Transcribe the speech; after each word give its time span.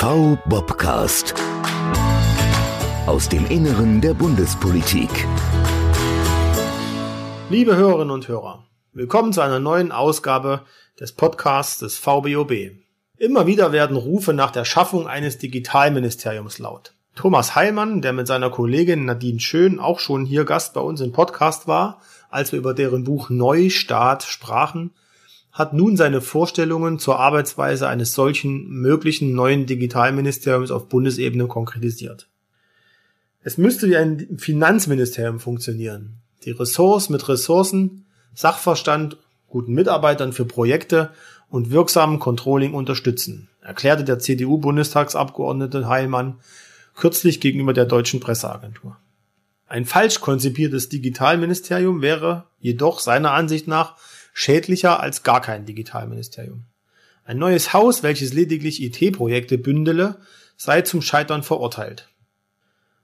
V-Bobcast. 0.00 1.34
Aus 3.06 3.28
dem 3.28 3.44
Inneren 3.50 4.00
der 4.00 4.14
Bundespolitik. 4.14 5.10
Liebe 7.50 7.76
Hörerinnen 7.76 8.10
und 8.10 8.26
Hörer, 8.26 8.64
willkommen 8.94 9.34
zu 9.34 9.42
einer 9.42 9.60
neuen 9.60 9.92
Ausgabe 9.92 10.62
des 10.98 11.12
Podcasts 11.12 11.80
des 11.80 11.98
VBOB. 11.98 12.78
Immer 13.18 13.46
wieder 13.46 13.72
werden 13.72 13.98
Rufe 13.98 14.32
nach 14.32 14.52
der 14.52 14.64
Schaffung 14.64 15.06
eines 15.06 15.36
Digitalministeriums 15.36 16.58
laut. 16.58 16.94
Thomas 17.14 17.54
Heilmann, 17.54 18.00
der 18.00 18.14
mit 18.14 18.26
seiner 18.26 18.48
Kollegin 18.48 19.04
Nadine 19.04 19.40
Schön 19.40 19.78
auch 19.78 19.98
schon 19.98 20.24
hier 20.24 20.46
Gast 20.46 20.72
bei 20.72 20.80
uns 20.80 21.02
im 21.02 21.12
Podcast 21.12 21.68
war, 21.68 22.00
als 22.30 22.52
wir 22.52 22.58
über 22.58 22.72
deren 22.72 23.04
Buch 23.04 23.28
Neustart 23.28 24.22
sprachen, 24.22 24.94
hat 25.52 25.72
nun 25.72 25.96
seine 25.96 26.20
Vorstellungen 26.20 26.98
zur 26.98 27.18
Arbeitsweise 27.18 27.88
eines 27.88 28.12
solchen 28.12 28.68
möglichen 28.68 29.34
neuen 29.34 29.66
Digitalministeriums 29.66 30.70
auf 30.70 30.88
Bundesebene 30.88 31.46
konkretisiert. 31.46 32.28
Es 33.42 33.58
müsste 33.58 33.88
wie 33.88 33.96
ein 33.96 34.38
Finanzministerium 34.38 35.40
funktionieren. 35.40 36.16
Die 36.44 36.50
Ressorts 36.50 37.08
mit 37.08 37.28
Ressourcen, 37.28 38.04
Sachverstand, 38.34 39.16
guten 39.48 39.72
Mitarbeitern 39.72 40.32
für 40.32 40.44
Projekte 40.44 41.10
und 41.48 41.70
wirksamen 41.70 42.18
Controlling 42.18 42.74
unterstützen, 42.74 43.48
erklärte 43.60 44.04
der 44.04 44.18
CDU-Bundestagsabgeordnete 44.18 45.88
Heilmann 45.88 46.38
kürzlich 46.94 47.40
gegenüber 47.40 47.72
der 47.72 47.86
deutschen 47.86 48.20
Presseagentur. 48.20 48.96
Ein 49.66 49.84
falsch 49.84 50.20
konzipiertes 50.20 50.88
Digitalministerium 50.88 52.02
wäre 52.02 52.44
jedoch 52.58 53.00
seiner 53.00 53.32
Ansicht 53.32 53.68
nach 53.68 53.96
schädlicher 54.32 55.00
als 55.00 55.22
gar 55.22 55.40
kein 55.40 55.66
Digitalministerium. 55.66 56.64
Ein 57.24 57.38
neues 57.38 57.72
Haus, 57.72 58.02
welches 58.02 58.32
lediglich 58.32 58.82
IT-Projekte 58.82 59.58
bündele, 59.58 60.18
sei 60.56 60.82
zum 60.82 61.02
Scheitern 61.02 61.42
verurteilt. 61.42 62.08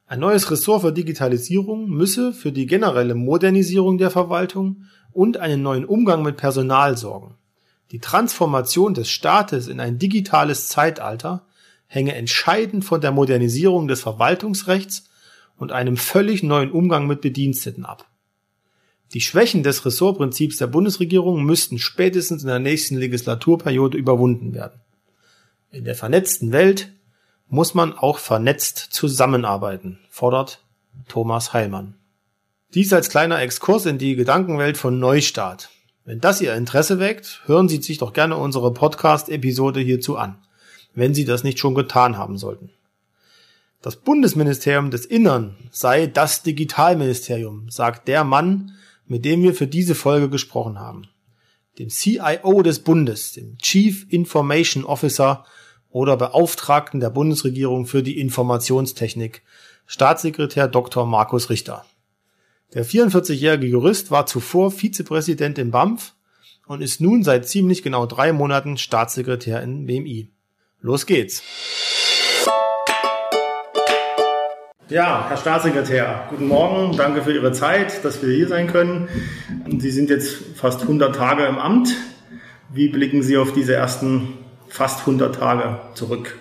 Ein 0.07 0.21
neues 0.21 0.51
Ressort 0.51 0.83
für 0.83 0.93
Digitalisierung 0.93 1.89
müsse 1.89 2.33
für 2.33 2.53
die 2.53 2.67
generelle 2.67 3.15
Modernisierung 3.15 3.99
der 3.99 4.11
Verwaltung 4.11 4.85
und 5.13 5.37
einen 5.37 5.63
neuen 5.63 5.85
Umgang 5.85 6.23
mit 6.23 6.37
Personal 6.37 6.97
sorgen. 6.97 7.37
Die 7.91 7.99
Transformation 7.99 8.95
des 8.95 9.09
Staates 9.09 9.69
in 9.69 9.81
ein 9.81 9.99
digitales 9.99 10.69
Zeitalter 10.69 11.47
hänge 11.87 12.15
entscheidend 12.15 12.85
von 12.85 13.01
der 13.01 13.13
Modernisierung 13.13 13.89
des 13.89 14.01
Verwaltungsrechts 14.01 15.09
und 15.57 15.73
einem 15.73 15.97
völlig 15.97 16.43
neuen 16.43 16.71
Umgang 16.71 17.07
mit 17.07 17.21
Bediensteten 17.21 17.85
ab. 17.85 18.07
Die 19.13 19.21
Schwächen 19.21 19.63
des 19.63 19.87
Ressortprinzips 19.87 20.57
der 20.57 20.67
Bundesregierung 20.67 21.45
müssten 21.45 21.79
spätestens 21.79 22.43
in 22.43 22.49
der 22.49 22.59
nächsten 22.59 22.97
Legislaturperiode 22.97 23.97
überwunden 23.97 24.55
werden. 24.55 24.81
In 25.71 25.85
der 25.85 25.95
vernetzten 25.95 26.53
Welt 26.53 26.93
muss 27.49 27.75
man 27.75 27.93
auch 27.93 28.19
vernetzt 28.19 28.79
zusammenarbeiten, 28.79 30.01
fordert 30.11 30.65
Thomas 31.09 31.53
Heilmann. 31.53 31.95
Dies 32.75 32.93
als 32.93 33.09
kleiner 33.09 33.41
Exkurs 33.41 33.87
in 33.87 33.99
die 33.99 34.17
Gedankenwelt 34.17 34.77
von 34.77 34.99
Neustart. 34.99 35.71
Wenn 36.05 36.21
das 36.21 36.41
Ihr 36.41 36.55
Interesse 36.55 36.99
weckt, 36.99 37.43
hören 37.47 37.69
Sie 37.69 37.81
sich 37.81 37.99
doch 37.99 38.13
gerne 38.13 38.37
unsere 38.37 38.73
Podcast-Episode 38.73 39.81
hierzu 39.81 40.17
an, 40.17 40.39
wenn 40.95 41.15
Sie 41.15 41.25
das 41.25 41.45
nicht 41.45 41.59
schon 41.59 41.75
getan 41.75 42.19
haben 42.19 42.39
sollten. 42.39 42.71
Das 43.83 43.97
Bundesministerium 43.97 44.91
des 44.91 45.07
Innern 45.07 45.57
sei 45.71 46.07
das 46.07 46.43
Digitalministerium, 46.43 47.71
sagt 47.71 48.09
der 48.09 48.25
Mann, 48.25 48.76
mit 49.07 49.25
dem 49.25 49.43
wir 49.43 49.55
für 49.55 49.67
diese 49.67 49.95
Folge 49.95 50.29
gesprochen 50.29 50.79
haben. 50.79 51.09
Dem 51.79 51.89
CIO 51.89 52.63
des 52.63 52.81
Bundes, 52.81 53.33
dem 53.33 53.59
Chief 53.59 54.07
Information 54.09 54.85
Officer 54.85 55.45
oder 55.91 56.17
Beauftragten 56.17 57.01
der 57.01 57.11
Bundesregierung 57.11 57.87
für 57.87 58.03
die 58.03 58.19
Informationstechnik, 58.19 59.43
Staatssekretär 59.87 60.69
Dr. 60.69 61.07
Markus 61.07 61.51
Richter. 61.51 61.85
Der 62.75 62.85
44-jährige 62.85 63.67
Jurist 63.67 64.11
war 64.11 64.27
zuvor 64.27 64.71
Vizepräsident 64.71 65.59
im 65.59 65.71
BAMF 65.71 66.15
und 66.67 66.83
ist 66.83 67.01
nun 67.01 67.23
seit 67.23 67.49
ziemlich 67.49 67.83
genau 67.83 68.07
drei 68.07 68.33
Monaten 68.33 68.77
Staatssekretär 68.77 69.63
in 69.63 69.87
BMI. 69.87 70.31
Los 70.81 71.07
geht's! 71.07 71.43
Ja, 74.89 75.27
Herr 75.29 75.37
Staatssekretär, 75.37 76.27
guten 76.31 76.47
Morgen. 76.47 76.97
Danke 76.97 77.23
für 77.23 77.33
Ihre 77.33 77.51
Zeit, 77.51 78.05
dass 78.05 78.23
wir 78.23 78.33
hier 78.33 78.47
sein 78.47 78.69
können. 78.69 79.09
Sie 79.79 79.91
sind 79.91 80.11
jetzt 80.11 80.37
fast 80.55 80.83
100 80.83 81.13
Tage 81.13 81.45
im 81.47 81.59
Amt. 81.59 81.89
Wie 82.73 82.87
blicken 82.87 83.25
Sie 83.25 83.37
auf 83.37 83.53
diese 83.53 83.75
ersten 83.75 84.39
fast 84.69 85.01
100 85.01 85.35
Tage 85.35 85.81
zurück? 85.95 86.37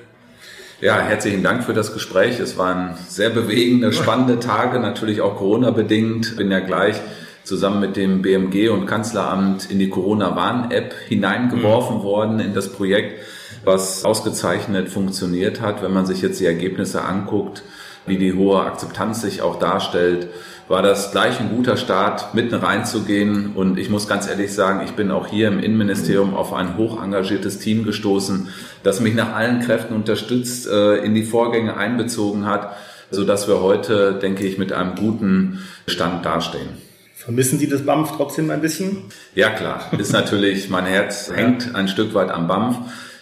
Ja, 0.80 1.00
herzlichen 1.00 1.42
Dank 1.42 1.64
für 1.64 1.74
das 1.74 1.92
Gespräch. 1.92 2.40
Es 2.40 2.56
waren 2.56 2.96
sehr 3.08 3.32
bewegende, 3.32 3.92
spannende 3.92 4.40
Tage, 4.40 4.80
natürlich 4.80 5.22
auch 5.22 5.38
Corona-bedingt. 5.38 6.38
Bin 6.38 6.52
ja 6.52 6.60
gleich 6.60 7.02
zusammen 7.44 7.80
mit 7.80 7.96
dem 7.96 8.22
BMG 8.22 8.70
und 8.70 8.86
Kanzleramt 8.86 9.72
in 9.72 9.80
die 9.80 9.90
Corona-Warn-App 9.90 10.94
hineingeworfen 11.08 11.98
mhm. 11.98 12.04
worden 12.04 12.40
in 12.40 12.54
das 12.54 12.72
Projekt, 12.72 13.24
was 13.64 14.06
ausgezeichnet 14.06 14.90
funktioniert 14.90 15.62
hat. 15.62 15.82
Wenn 15.82 15.94
man 15.94 16.06
sich 16.06 16.22
jetzt 16.22 16.40
die 16.40 16.46
Ergebnisse 16.46 17.04
anguckt, 17.04 17.64
wie 18.06 18.18
die 18.18 18.34
hohe 18.34 18.62
Akzeptanz 18.62 19.22
sich 19.22 19.42
auch 19.42 19.60
darstellt, 19.60 20.28
war 20.68 20.82
das 20.82 21.12
gleich 21.12 21.40
ein 21.40 21.50
guter 21.50 21.78
Start, 21.78 22.34
mitten 22.34 22.56
reinzugehen. 22.56 23.52
Und 23.56 23.78
ich 23.78 23.90
muss 23.90 24.08
ganz 24.08 24.28
ehrlich 24.28 24.54
sagen, 24.54 24.82
ich 24.84 24.92
bin 24.92 25.12
auch 25.12 25.28
hier 25.28 25.48
im 25.48 25.60
Innenministerium 25.60 26.34
auf 26.34 26.54
ein 26.54 26.78
hoch 26.78 27.02
engagiertes 27.04 27.60
Team 27.60 27.84
gestoßen, 27.84 28.50
das 28.84 29.00
mich 29.00 29.14
nach 29.14 29.34
allen 29.34 29.62
Kräften 29.62 29.96
unterstützt, 29.96 30.68
äh, 30.68 30.98
in 30.98 31.14
die 31.14 31.24
Vorgänge 31.24 31.78
einbezogen 31.78 32.46
hat, 32.46 32.76
so 33.12 33.24
dass 33.24 33.48
wir 33.48 33.62
heute, 33.62 34.16
denke 34.16 34.46
ich, 34.46 34.58
mit 34.58 34.74
einem 34.74 34.96
guten 34.96 35.62
Stand 35.88 36.26
dastehen. 36.26 36.70
Vermissen 37.16 37.58
Sie 37.58 37.68
das 37.68 37.84
BAMF 37.84 38.12
trotzdem 38.18 38.52
ein 38.52 38.62
bisschen? 38.62 39.06
Ja, 39.34 39.50
klar. 39.50 39.90
Ist 39.98 40.14
natürlich, 40.14 40.70
mein 40.70 40.86
Herz 40.86 41.32
hängt 41.34 41.74
ein 41.74 41.88
Stück 41.88 42.14
weit 42.14 42.30
am 42.30 42.48
BAMF. 42.48 42.78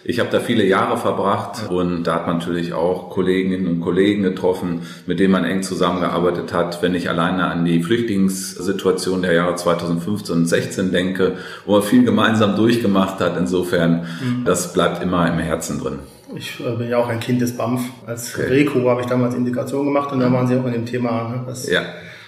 Ich 0.06 0.20
habe 0.20 0.28
da 0.30 0.38
viele 0.38 0.66
Jahre 0.66 0.98
verbracht 0.98 1.70
und 1.70 2.04
da 2.04 2.16
hat 2.16 2.26
man 2.26 2.36
natürlich 2.36 2.74
auch 2.74 3.08
Kolleginnen 3.08 3.66
und 3.66 3.80
Kollegen 3.80 4.22
getroffen, 4.22 4.82
mit 5.06 5.18
denen 5.18 5.32
man 5.32 5.46
eng 5.46 5.62
zusammengearbeitet 5.62 6.52
hat. 6.52 6.82
Wenn 6.82 6.94
ich 6.94 7.08
alleine 7.08 7.46
an 7.46 7.64
die 7.64 7.82
Flüchtlingssituation 7.82 9.22
der 9.22 9.32
Jahre 9.32 9.54
2015 9.54 10.34
und 10.34 10.46
16 10.46 10.92
denke, 10.92 11.38
wo 11.64 11.72
man 11.72 11.82
viel 11.82 12.04
gemeinsam 12.04 12.54
durchgemacht 12.54 13.18
hat. 13.20 13.38
Insofern, 13.38 14.06
mhm. 14.20 14.44
das 14.44 14.74
bleibt 14.74 15.02
immer 15.02 15.26
im 15.26 15.38
Herzen 15.38 15.80
drin. 15.80 16.00
Ich 16.36 16.60
äh, 16.60 16.76
bin 16.76 16.90
ja 16.90 16.98
auch 16.98 17.08
ein 17.08 17.20
Kind 17.20 17.40
des 17.40 17.56
BAMF. 17.56 17.80
Als 18.06 18.34
okay. 18.34 18.48
Reco 18.48 18.90
habe 18.90 19.00
ich 19.00 19.06
damals 19.06 19.34
Integration 19.34 19.86
gemacht 19.86 20.12
und 20.12 20.20
da 20.20 20.30
waren 20.30 20.46
Sie 20.46 20.54
auch 20.54 20.66
in 20.66 20.72
dem 20.72 20.84
Thema. 20.84 21.44
Ne? 21.46 21.54
Ja, 21.72 21.82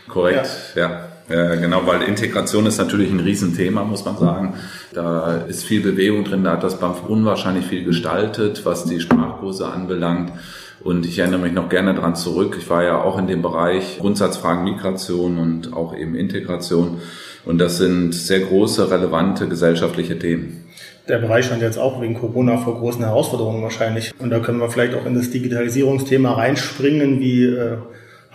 korrekt, 0.08 0.48
ja. 0.76 0.80
ja. 0.82 1.08
Äh, 1.28 1.58
genau, 1.58 1.86
weil 1.86 2.02
Integration 2.02 2.66
ist 2.66 2.78
natürlich 2.78 3.10
ein 3.10 3.20
Riesenthema, 3.20 3.84
muss 3.84 4.04
man 4.04 4.16
sagen. 4.16 4.54
Da 4.92 5.38
ist 5.48 5.64
viel 5.64 5.82
Bewegung 5.82 6.24
drin, 6.24 6.44
da 6.44 6.52
hat 6.52 6.62
das 6.62 6.78
BAMF 6.78 7.02
unwahrscheinlich 7.08 7.66
viel 7.66 7.84
gestaltet, 7.84 8.64
was 8.64 8.84
die 8.84 9.00
Sprachkurse 9.00 9.66
anbelangt. 9.66 10.32
Und 10.80 11.04
ich 11.04 11.18
erinnere 11.18 11.40
mich 11.40 11.52
noch 11.52 11.68
gerne 11.68 11.94
dran 11.94 12.14
zurück. 12.14 12.56
Ich 12.60 12.70
war 12.70 12.84
ja 12.84 13.02
auch 13.02 13.18
in 13.18 13.26
dem 13.26 13.42
Bereich 13.42 13.98
Grundsatzfragen 13.98 14.62
Migration 14.62 15.38
und 15.38 15.72
auch 15.72 15.96
eben 15.96 16.14
Integration. 16.14 17.00
Und 17.44 17.58
das 17.58 17.78
sind 17.78 18.12
sehr 18.14 18.40
große, 18.40 18.90
relevante 18.90 19.48
gesellschaftliche 19.48 20.18
Themen. 20.18 20.64
Der 21.08 21.18
Bereich 21.18 21.46
stand 21.46 21.62
jetzt 21.62 21.78
auch 21.78 22.00
wegen 22.00 22.14
Corona 22.14 22.56
vor 22.56 22.78
großen 22.78 23.02
Herausforderungen 23.02 23.62
wahrscheinlich. 23.62 24.12
Und 24.18 24.30
da 24.30 24.40
können 24.40 24.58
wir 24.58 24.68
vielleicht 24.68 24.94
auch 24.94 25.06
in 25.06 25.14
das 25.14 25.30
Digitalisierungsthema 25.30 26.32
reinspringen, 26.32 27.20
wie 27.20 27.44
äh, 27.44 27.78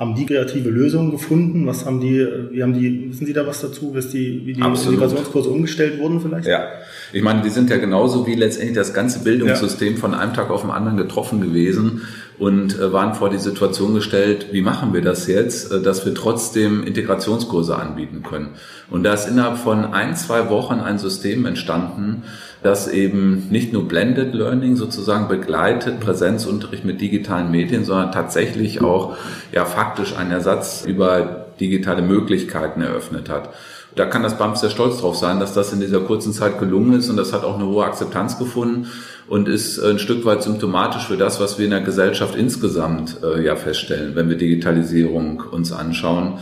haben 0.01 0.15
die 0.15 0.25
kreative 0.25 0.71
Lösungen 0.71 1.11
gefunden? 1.11 1.67
Was 1.67 1.85
haben 1.85 2.01
die, 2.01 2.27
wie 2.49 2.63
haben 2.63 2.73
die, 2.73 3.11
wissen 3.11 3.27
Sie 3.27 3.33
da 3.33 3.45
was 3.45 3.61
dazu, 3.61 3.93
wie 3.93 4.01
die, 4.01 4.41
wie 4.47 4.53
die 4.53 4.59
Integrationskurse 4.59 5.47
umgestellt 5.47 5.99
wurden 5.99 6.19
vielleicht? 6.19 6.47
Ja, 6.47 6.69
ich 7.13 7.21
meine, 7.21 7.41
die 7.41 7.49
sind 7.49 7.69
ja 7.69 7.77
genauso 7.77 8.25
wie 8.27 8.35
letztendlich 8.35 8.75
das 8.75 8.93
ganze 8.93 9.23
Bildungssystem 9.23 9.93
ja. 9.93 9.99
von 9.99 10.13
einem 10.13 10.33
Tag 10.33 10.49
auf 10.49 10.61
den 10.61 10.71
anderen 10.71 10.97
getroffen 10.97 11.41
gewesen 11.41 12.01
und 12.39 12.79
äh, 12.79 12.91
waren 12.91 13.13
vor 13.13 13.29
die 13.29 13.37
Situation 13.37 13.93
gestellt, 13.93 14.47
wie 14.51 14.61
machen 14.61 14.93
wir 14.93 15.01
das 15.01 15.27
jetzt, 15.27 15.71
äh, 15.71 15.81
dass 15.81 16.05
wir 16.05 16.15
trotzdem 16.15 16.83
Integrationskurse 16.83 17.75
anbieten 17.75 18.23
können. 18.23 18.49
Und 18.89 19.03
da 19.03 19.13
ist 19.13 19.27
innerhalb 19.27 19.57
von 19.57 19.93
ein, 19.93 20.15
zwei 20.15 20.49
Wochen 20.49 20.79
ein 20.79 20.97
System 20.97 21.45
entstanden, 21.45 22.23
das 22.63 22.87
eben 22.87 23.47
nicht 23.49 23.73
nur 23.73 23.87
Blended 23.87 24.33
Learning 24.33 24.75
sozusagen 24.75 25.27
begleitet, 25.27 25.99
Präsenzunterricht 25.99 26.85
mit 26.85 27.01
digitalen 27.01 27.51
Medien, 27.51 27.85
sondern 27.85 28.11
tatsächlich 28.11 28.81
auch 28.81 29.17
ja 29.51 29.65
faktisch 29.65 30.15
einen 30.15 30.31
Ersatz 30.31 30.83
über 30.85 31.47
digitale 31.59 32.01
Möglichkeiten 32.01 32.81
eröffnet 32.81 33.29
hat. 33.29 33.49
Da 33.95 34.05
kann 34.05 34.23
das 34.23 34.37
BAMF 34.37 34.57
sehr 34.57 34.69
stolz 34.69 35.01
drauf 35.01 35.17
sein, 35.17 35.39
dass 35.39 35.53
das 35.53 35.73
in 35.73 35.81
dieser 35.81 35.99
kurzen 35.99 36.31
Zeit 36.33 36.59
gelungen 36.59 36.93
ist 36.93 37.09
und 37.09 37.17
das 37.17 37.33
hat 37.33 37.43
auch 37.43 37.55
eine 37.55 37.65
hohe 37.65 37.83
Akzeptanz 37.83 38.37
gefunden 38.39 38.87
und 39.27 39.47
ist 39.47 39.79
ein 39.79 39.99
Stück 39.99 40.25
weit 40.25 40.43
symptomatisch 40.43 41.07
für 41.07 41.17
das, 41.17 41.39
was 41.39 41.57
wir 41.57 41.65
in 41.65 41.71
der 41.71 41.81
Gesellschaft 41.81 42.35
insgesamt 42.35 43.17
äh, 43.23 43.43
ja 43.43 43.55
feststellen, 43.55 44.15
wenn 44.15 44.29
wir 44.29 44.37
Digitalisierung 44.37 45.41
uns 45.51 45.71
anschauen. 45.71 46.39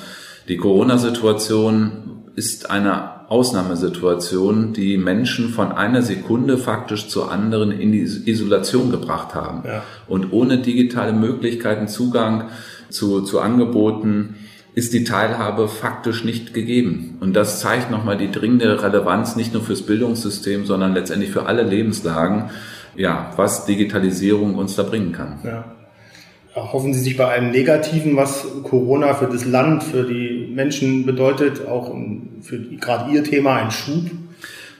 Die 0.47 0.57
Corona-Situation 0.57 2.19
ist 2.35 2.69
eine 2.69 3.29
Ausnahmesituation, 3.29 4.73
die 4.73 4.97
Menschen 4.97 5.49
von 5.49 5.71
einer 5.71 6.01
Sekunde 6.01 6.57
faktisch 6.57 7.07
zur 7.07 7.31
anderen 7.31 7.71
in 7.71 7.91
die 7.91 8.01
Isolation 8.01 8.89
gebracht 8.89 9.35
haben. 9.35 9.63
Ja. 9.65 9.83
Und 10.07 10.33
ohne 10.33 10.59
digitale 10.59 11.13
Möglichkeiten, 11.13 11.87
Zugang 11.87 12.49
zu, 12.89 13.21
zu 13.21 13.39
Angeboten, 13.39 14.35
ist 14.79 14.93
die 14.93 15.03
Teilhabe 15.03 15.67
faktisch 15.67 16.23
nicht 16.23 16.53
gegeben. 16.53 17.17
Und 17.19 17.35
das 17.35 17.59
zeigt 17.59 17.91
nochmal 17.91 18.17
die 18.17 18.31
dringende 18.31 18.81
Relevanz 18.81 19.35
nicht 19.35 19.53
nur 19.53 19.61
fürs 19.61 19.81
Bildungssystem, 19.83 20.65
sondern 20.65 20.93
letztendlich 20.93 21.31
für 21.31 21.45
alle 21.45 21.63
Lebenslagen, 21.63 22.49
ja, 22.95 23.31
was 23.35 23.65
Digitalisierung 23.65 24.55
uns 24.55 24.75
da 24.75 24.83
bringen 24.83 25.11
kann. 25.11 25.39
Ja. 25.43 25.75
Hoffen 26.55 26.93
Sie 26.93 26.99
sich 26.99 27.15
bei 27.15 27.27
einem 27.27 27.51
Negativen, 27.51 28.15
was 28.15 28.45
Corona 28.63 29.13
für 29.13 29.27
das 29.27 29.45
Land, 29.45 29.83
für 29.83 30.03
die 30.03 30.49
Menschen 30.53 31.05
bedeutet, 31.05 31.67
auch 31.67 31.93
für 32.41 32.59
gerade 32.59 33.11
Ihr 33.11 33.23
Thema, 33.23 33.57
einen 33.57 33.71
Schub? 33.71 34.09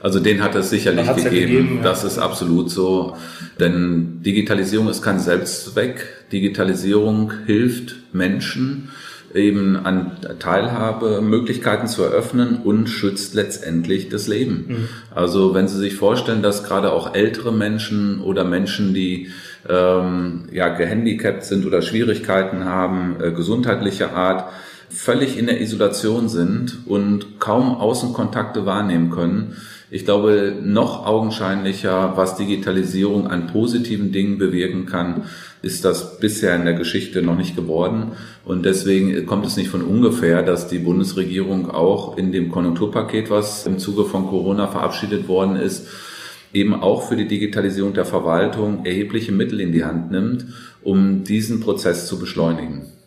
Also 0.02 0.20
den 0.20 0.42
hat 0.42 0.56
es 0.56 0.70
sicherlich 0.70 1.08
gegeben. 1.08 1.24
Ja 1.24 1.30
gegeben 1.30 1.76
ja. 1.78 1.84
Das 1.84 2.04
ist 2.06 2.18
absolut 2.18 2.72
so. 2.72 3.18
Denn 3.60 4.22
Digitalisierung 4.24 4.88
ist 4.88 5.02
kein 5.02 5.20
Selbstzweck. 5.20 6.06
Digitalisierung 6.32 7.34
hilft 7.46 8.14
Menschen 8.14 8.90
eben 9.36 9.76
an 9.76 10.12
Teilhabemöglichkeiten 10.40 11.88
zu 11.88 12.04
eröffnen 12.04 12.62
und 12.64 12.88
schützt 12.88 13.34
letztendlich 13.34 14.10
das 14.10 14.28
Leben. 14.28 14.66
Mhm. 14.68 14.88
Also 15.14 15.54
wenn 15.54 15.68
Sie 15.68 15.78
sich 15.78 15.96
vorstellen, 15.96 16.42
dass 16.42 16.64
gerade 16.64 16.92
auch 16.92 17.14
ältere 17.14 17.54
Menschen 17.54 18.22
oder 18.22 18.44
Menschen, 18.44 18.94
die 18.94 19.30
ähm, 19.68 20.46
ja 20.52 20.70
gehandicapt 20.70 21.44
sind 21.44 21.66
oder 21.66 21.82
Schwierigkeiten 21.82 22.66
haben, 22.66 23.18
äh, 23.22 23.32
gesundheitlicher 23.32 24.14
Art, 24.14 24.52
völlig 24.90 25.38
in 25.38 25.46
der 25.46 25.62
Isolation 25.62 26.30
sind 26.30 26.80
und 26.88 27.40
kaum 27.40 27.76
Außenkontakte 27.76 28.66
wahrnehmen 28.66 29.12
können. 29.12 29.56
Ich 29.92 30.06
glaube, 30.06 30.56
noch 30.64 31.08
augenscheinlicher, 31.08 32.14
was 32.16 32.38
Digitalisierung 32.38 33.28
an 33.28 33.48
positiven 33.48 34.12
Dingen 34.12 34.38
bewirken 34.38 34.86
kann, 34.86 35.24
ist 35.64 35.84
das 35.84 36.20
bisher 36.20 36.56
in 36.56 36.66
der 36.66 36.76
Geschichte 36.76 37.24
noch 37.24 37.36
nicht 37.36 37.56
geworden. 37.56 38.12
Und 38.46 38.66
deswegen 38.66 39.26
kommt 39.26 39.48
es 39.48 39.58
nicht 39.58 39.70
von 39.70 39.82
ungefähr, 39.82 40.44
dass 40.44 40.68
die 40.68 40.78
Bundesregierung 40.78 41.72
auch 41.72 42.18
in 42.18 42.32
dem 42.32 42.52
Konjunkturpaket, 42.52 43.32
was 43.32 43.66
im 43.66 43.80
Zuge 43.80 44.06
von 44.06 44.28
Corona 44.28 44.68
verabschiedet 44.68 45.28
worden 45.28 45.56
ist, 45.56 45.88
eben 46.54 46.76
auch 46.76 47.08
für 47.08 47.16
die 47.16 47.28
Digitalisierung 47.28 47.94
der 47.94 48.06
Verwaltung 48.06 48.86
erhebliche 48.86 49.32
Mittel 49.32 49.60
in 49.60 49.72
die 49.72 49.86
Hand 49.86 50.12
nimmt, 50.12 50.46
um 50.84 51.24
diesen 51.24 51.62
Prozess 51.62 52.06
zu 52.06 52.20
beschleunigen. 52.20 52.99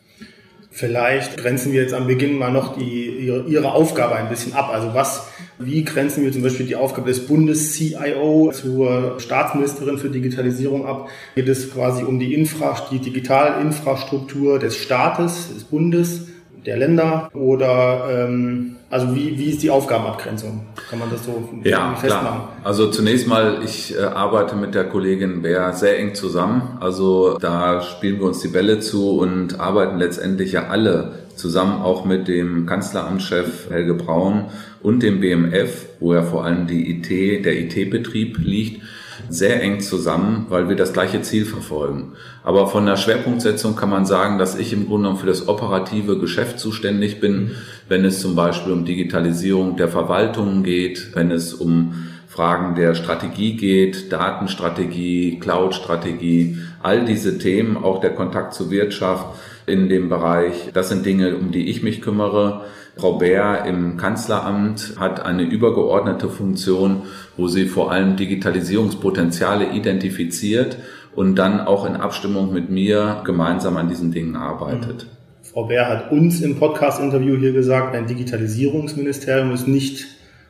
Vielleicht 0.74 1.36
grenzen 1.36 1.72
wir 1.72 1.82
jetzt 1.82 1.92
am 1.92 2.06
Beginn 2.06 2.38
mal 2.38 2.50
noch 2.50 2.78
die, 2.78 3.26
ihre, 3.26 3.44
ihre 3.46 3.72
Aufgabe 3.72 4.16
ein 4.16 4.30
bisschen 4.30 4.54
ab. 4.54 4.70
Also 4.72 4.94
was, 4.94 5.28
wie 5.58 5.84
grenzen 5.84 6.24
wir 6.24 6.32
zum 6.32 6.42
Beispiel 6.42 6.64
die 6.64 6.76
Aufgabe 6.76 7.08
des 7.08 7.26
Bundes-CIO 7.26 8.52
zur 8.52 9.20
Staatsministerin 9.20 9.98
für 9.98 10.08
Digitalisierung 10.08 10.86
ab? 10.86 11.10
Geht 11.34 11.48
es 11.48 11.70
quasi 11.70 12.04
um 12.04 12.18
die, 12.18 12.32
Infra, 12.32 12.74
die 12.90 13.00
Digitalinfrastruktur 13.00 14.58
des 14.58 14.78
Staates, 14.78 15.52
des 15.54 15.64
Bundes? 15.64 16.28
Der 16.66 16.76
Länder 16.76 17.30
oder 17.34 18.08
ähm, 18.10 18.76
also 18.90 19.14
wie, 19.16 19.38
wie 19.38 19.50
ist 19.50 19.62
die 19.62 19.70
Aufgabenabgrenzung? 19.70 20.66
Kann 20.88 20.98
man 20.98 21.10
das 21.10 21.24
so 21.24 21.48
ja, 21.64 21.94
festmachen? 21.94 22.26
Klar. 22.26 22.56
Also 22.62 22.90
zunächst 22.90 23.26
mal, 23.26 23.60
ich 23.64 23.96
äh, 23.96 24.02
arbeite 24.02 24.54
mit 24.54 24.74
der 24.74 24.84
Kollegin 24.84 25.42
Bär 25.42 25.72
sehr 25.72 25.98
eng 25.98 26.14
zusammen. 26.14 26.76
Also 26.80 27.38
da 27.38 27.80
spielen 27.80 28.18
wir 28.18 28.26
uns 28.26 28.40
die 28.40 28.48
Bälle 28.48 28.80
zu 28.80 29.18
und 29.18 29.58
arbeiten 29.58 29.98
letztendlich 29.98 30.52
ja 30.52 30.68
alle 30.68 31.12
zusammen 31.36 31.80
auch 31.80 32.04
mit 32.04 32.28
dem 32.28 32.66
Kanzleramtschef 32.66 33.70
Helge 33.70 33.94
Braun 33.94 34.50
und 34.82 35.02
dem 35.02 35.20
BMF, 35.20 35.86
wo 35.98 36.14
ja 36.14 36.22
vor 36.22 36.44
allem 36.44 36.66
die 36.66 36.90
IT, 36.90 37.44
der 37.44 37.58
IT-Betrieb 37.58 38.38
liegt 38.38 38.82
sehr 39.28 39.62
eng 39.62 39.80
zusammen, 39.80 40.46
weil 40.48 40.68
wir 40.68 40.76
das 40.76 40.92
gleiche 40.92 41.22
Ziel 41.22 41.44
verfolgen. 41.44 42.12
Aber 42.42 42.66
von 42.66 42.86
der 42.86 42.96
Schwerpunktsetzung 42.96 43.76
kann 43.76 43.90
man 43.90 44.06
sagen, 44.06 44.38
dass 44.38 44.58
ich 44.58 44.72
im 44.72 44.86
Grunde 44.86 45.04
genommen 45.04 45.20
für 45.20 45.26
das 45.26 45.48
operative 45.48 46.18
Geschäft 46.18 46.58
zuständig 46.58 47.20
bin, 47.20 47.52
wenn 47.88 48.04
es 48.04 48.20
zum 48.20 48.34
Beispiel 48.34 48.72
um 48.72 48.84
Digitalisierung 48.84 49.76
der 49.76 49.88
Verwaltungen 49.88 50.62
geht, 50.62 51.14
wenn 51.14 51.30
es 51.30 51.54
um 51.54 51.94
Fragen 52.32 52.74
der 52.74 52.94
Strategie 52.94 53.56
geht, 53.56 54.10
Datenstrategie, 54.10 55.38
Cloud-Strategie, 55.38 56.56
all 56.82 57.04
diese 57.04 57.38
Themen, 57.38 57.76
auch 57.76 58.00
der 58.00 58.14
Kontakt 58.14 58.54
zur 58.54 58.70
Wirtschaft 58.70 59.26
in 59.66 59.90
dem 59.90 60.08
Bereich, 60.08 60.70
das 60.72 60.88
sind 60.88 61.04
Dinge, 61.04 61.36
um 61.36 61.52
die 61.52 61.68
ich 61.68 61.82
mich 61.82 62.00
kümmere. 62.00 62.64
Frau 62.96 63.14
Bär 63.14 63.64
im 63.66 63.96
Kanzleramt 63.96 64.94
hat 64.98 65.24
eine 65.24 65.42
übergeordnete 65.42 66.28
Funktion, 66.28 67.02
wo 67.36 67.48
sie 67.48 67.66
vor 67.66 67.90
allem 67.90 68.16
Digitalisierungspotenziale 68.16 69.72
identifiziert 69.72 70.76
und 71.14 71.36
dann 71.36 71.60
auch 71.60 71.86
in 71.86 71.96
Abstimmung 71.96 72.52
mit 72.52 72.70
mir 72.70 73.22
gemeinsam 73.24 73.76
an 73.76 73.88
diesen 73.88 74.12
Dingen 74.12 74.36
arbeitet. 74.36 75.04
Mhm. 75.04 75.22
Frau 75.52 75.64
Bär 75.64 75.88
hat 75.88 76.12
uns 76.12 76.40
im 76.40 76.58
Podcast-Interview 76.58 77.36
hier 77.36 77.52
gesagt, 77.52 77.94
ein 77.94 78.06
Digitalisierungsministerium 78.06 79.52
ist 79.52 79.68
nicht 79.68 80.06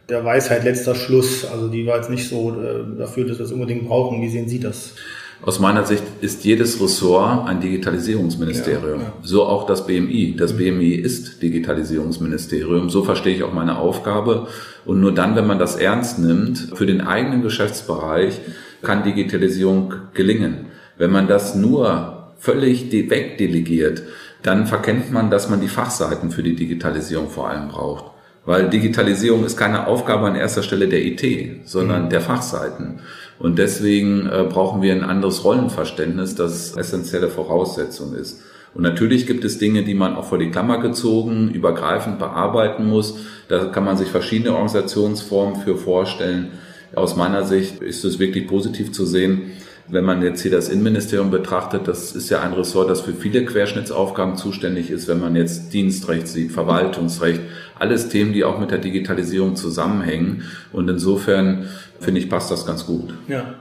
der 0.08 0.24
Weisheit 0.24 0.64
letzter 0.64 0.94
Schluss. 0.94 1.44
Also 1.44 1.68
die 1.68 1.86
war 1.86 1.96
jetzt 1.96 2.10
nicht 2.10 2.28
so 2.28 2.50
äh, 2.50 2.98
dafür, 2.98 3.26
dass 3.26 3.38
wir 3.38 3.46
es 3.46 3.52
unbedingt 3.52 3.88
brauchen. 3.88 4.20
Wie 4.20 4.28
sehen 4.28 4.48
Sie 4.48 4.60
das? 4.60 4.94
Aus 5.44 5.58
meiner 5.58 5.84
Sicht 5.84 6.04
ist 6.20 6.44
jedes 6.44 6.80
Ressort 6.80 7.48
ein 7.48 7.60
Digitalisierungsministerium. 7.60 9.00
Ja, 9.00 9.06
ja. 9.06 9.12
So 9.22 9.44
auch 9.44 9.66
das 9.66 9.86
BMI. 9.88 10.36
Das 10.38 10.56
BMI 10.56 10.92
ist 10.92 11.42
Digitalisierungsministerium. 11.42 12.90
So 12.90 13.02
verstehe 13.02 13.34
ich 13.34 13.42
auch 13.42 13.52
meine 13.52 13.78
Aufgabe. 13.78 14.46
Und 14.84 15.00
nur 15.00 15.12
dann, 15.12 15.34
wenn 15.34 15.48
man 15.48 15.58
das 15.58 15.74
ernst 15.74 16.20
nimmt, 16.20 16.70
für 16.74 16.86
den 16.86 17.00
eigenen 17.00 17.42
Geschäftsbereich, 17.42 18.40
kann 18.82 19.02
Digitalisierung 19.02 19.94
gelingen. 20.14 20.66
Wenn 20.96 21.10
man 21.10 21.26
das 21.26 21.56
nur 21.56 22.34
völlig 22.38 22.92
wegdelegiert, 22.92 24.02
dann 24.42 24.66
verkennt 24.66 25.12
man, 25.12 25.30
dass 25.30 25.50
man 25.50 25.60
die 25.60 25.68
Fachseiten 25.68 26.30
für 26.30 26.44
die 26.44 26.54
Digitalisierung 26.54 27.30
vor 27.30 27.48
allem 27.48 27.68
braucht. 27.68 28.12
Weil 28.44 28.68
Digitalisierung 28.70 29.44
ist 29.44 29.56
keine 29.56 29.86
Aufgabe 29.86 30.26
an 30.26 30.34
erster 30.34 30.64
Stelle 30.64 30.88
der 30.88 31.04
IT, 31.04 31.22
sondern 31.64 32.06
mhm. 32.06 32.10
der 32.10 32.20
Fachseiten. 32.20 33.00
Und 33.42 33.58
deswegen 33.58 34.28
äh, 34.28 34.44
brauchen 34.48 34.82
wir 34.82 34.92
ein 34.92 35.02
anderes 35.02 35.42
Rollenverständnis, 35.42 36.36
das 36.36 36.76
essentielle 36.76 37.28
Voraussetzung 37.28 38.14
ist. 38.14 38.40
Und 38.72 38.82
natürlich 38.82 39.26
gibt 39.26 39.42
es 39.42 39.58
Dinge, 39.58 39.82
die 39.82 39.94
man 39.94 40.14
auch 40.14 40.26
vor 40.26 40.38
die 40.38 40.52
Klammer 40.52 40.78
gezogen, 40.78 41.50
übergreifend 41.50 42.20
bearbeiten 42.20 42.88
muss. 42.88 43.16
Da 43.48 43.64
kann 43.64 43.84
man 43.84 43.96
sich 43.96 44.10
verschiedene 44.10 44.52
Organisationsformen 44.52 45.56
für 45.56 45.76
vorstellen. 45.76 46.52
Aus 46.94 47.16
meiner 47.16 47.42
Sicht 47.42 47.82
ist 47.82 48.04
es 48.04 48.20
wirklich 48.20 48.46
positiv 48.46 48.92
zu 48.92 49.04
sehen, 49.04 49.50
wenn 49.88 50.04
man 50.04 50.22
jetzt 50.22 50.42
hier 50.42 50.50
das 50.50 50.68
Innenministerium 50.68 51.30
betrachtet, 51.30 51.88
das 51.88 52.12
ist 52.12 52.30
ja 52.30 52.40
ein 52.40 52.52
Ressort, 52.52 52.88
das 52.88 53.00
für 53.00 53.12
viele 53.12 53.44
Querschnittsaufgaben 53.44 54.36
zuständig 54.36 54.90
ist, 54.90 55.08
wenn 55.08 55.20
man 55.20 55.36
jetzt 55.36 55.72
Dienstrecht 55.72 56.28
sieht, 56.28 56.52
Verwaltungsrecht, 56.52 57.40
alles 57.78 58.08
Themen, 58.08 58.32
die 58.32 58.44
auch 58.44 58.58
mit 58.58 58.70
der 58.70 58.78
Digitalisierung 58.78 59.56
zusammenhängen. 59.56 60.44
Und 60.72 60.88
insofern 60.88 61.66
finde 62.00 62.20
ich, 62.20 62.30
passt 62.30 62.50
das 62.50 62.64
ganz 62.66 62.86
gut. 62.86 63.14
Ja. 63.28 63.54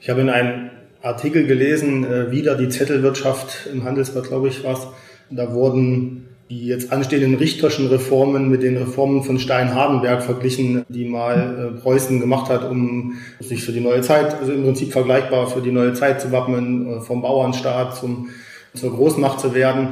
Ich 0.00 0.08
habe 0.08 0.22
in 0.22 0.30
einem 0.30 0.70
Artikel 1.02 1.46
gelesen, 1.46 2.04
äh, 2.04 2.30
wieder 2.30 2.56
die 2.56 2.68
Zettelwirtschaft 2.68 3.68
im 3.72 3.84
Handelsblatt, 3.84 4.28
glaube 4.28 4.48
ich, 4.48 4.64
was. 4.64 4.88
Da 5.30 5.52
wurden 5.52 6.29
die 6.50 6.66
jetzt 6.66 6.90
anstehenden 6.90 7.36
richterschen 7.36 7.86
Reformen 7.86 8.48
mit 8.48 8.64
den 8.64 8.76
Reformen 8.76 9.22
von 9.22 9.38
Stein-Hardenberg 9.38 10.20
verglichen, 10.20 10.84
die 10.88 11.04
mal 11.04 11.72
äh, 11.76 11.80
Preußen 11.80 12.18
gemacht 12.18 12.50
hat, 12.50 12.68
um 12.68 13.14
sich 13.38 13.62
für 13.62 13.70
die 13.70 13.80
neue 13.80 14.00
Zeit, 14.00 14.34
also 14.40 14.52
im 14.52 14.64
Prinzip 14.64 14.92
vergleichbar 14.92 15.46
für 15.46 15.60
die 15.60 15.70
neue 15.70 15.92
Zeit 15.92 16.20
zu 16.20 16.32
wappnen, 16.32 16.98
äh, 16.98 17.00
vom 17.02 17.22
Bauernstaat 17.22 17.96
zum, 17.96 18.30
zur 18.74 18.90
Großmacht 18.90 19.38
zu 19.38 19.54
werden. 19.54 19.90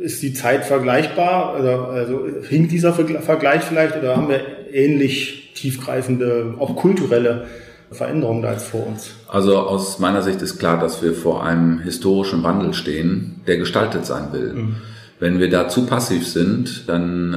Ist 0.00 0.22
die 0.22 0.32
Zeit 0.32 0.64
vergleichbar? 0.64 1.52
Also, 1.52 1.68
also 1.68 2.20
hinkt 2.48 2.72
dieser 2.72 2.94
Vergleich 2.94 3.62
vielleicht 3.62 3.98
oder 3.98 4.16
haben 4.16 4.30
wir 4.30 4.40
ähnlich 4.72 5.52
tiefgreifende, 5.54 6.54
auch 6.58 6.74
kulturelle 6.76 7.48
Veränderungen 7.90 8.40
da 8.40 8.52
jetzt 8.52 8.68
vor 8.68 8.86
uns? 8.86 9.10
Also 9.28 9.58
aus 9.58 9.98
meiner 9.98 10.22
Sicht 10.22 10.40
ist 10.40 10.58
klar, 10.58 10.80
dass 10.80 11.02
wir 11.02 11.12
vor 11.12 11.44
einem 11.44 11.80
historischen 11.80 12.42
Wandel 12.42 12.72
stehen, 12.72 13.42
der 13.46 13.58
gestaltet 13.58 14.06
sein 14.06 14.32
will. 14.32 14.54
Mhm. 14.54 14.76
Wenn 15.18 15.40
wir 15.40 15.48
da 15.48 15.68
zu 15.68 15.86
passiv 15.86 16.26
sind, 16.26 16.88
dann 16.88 17.32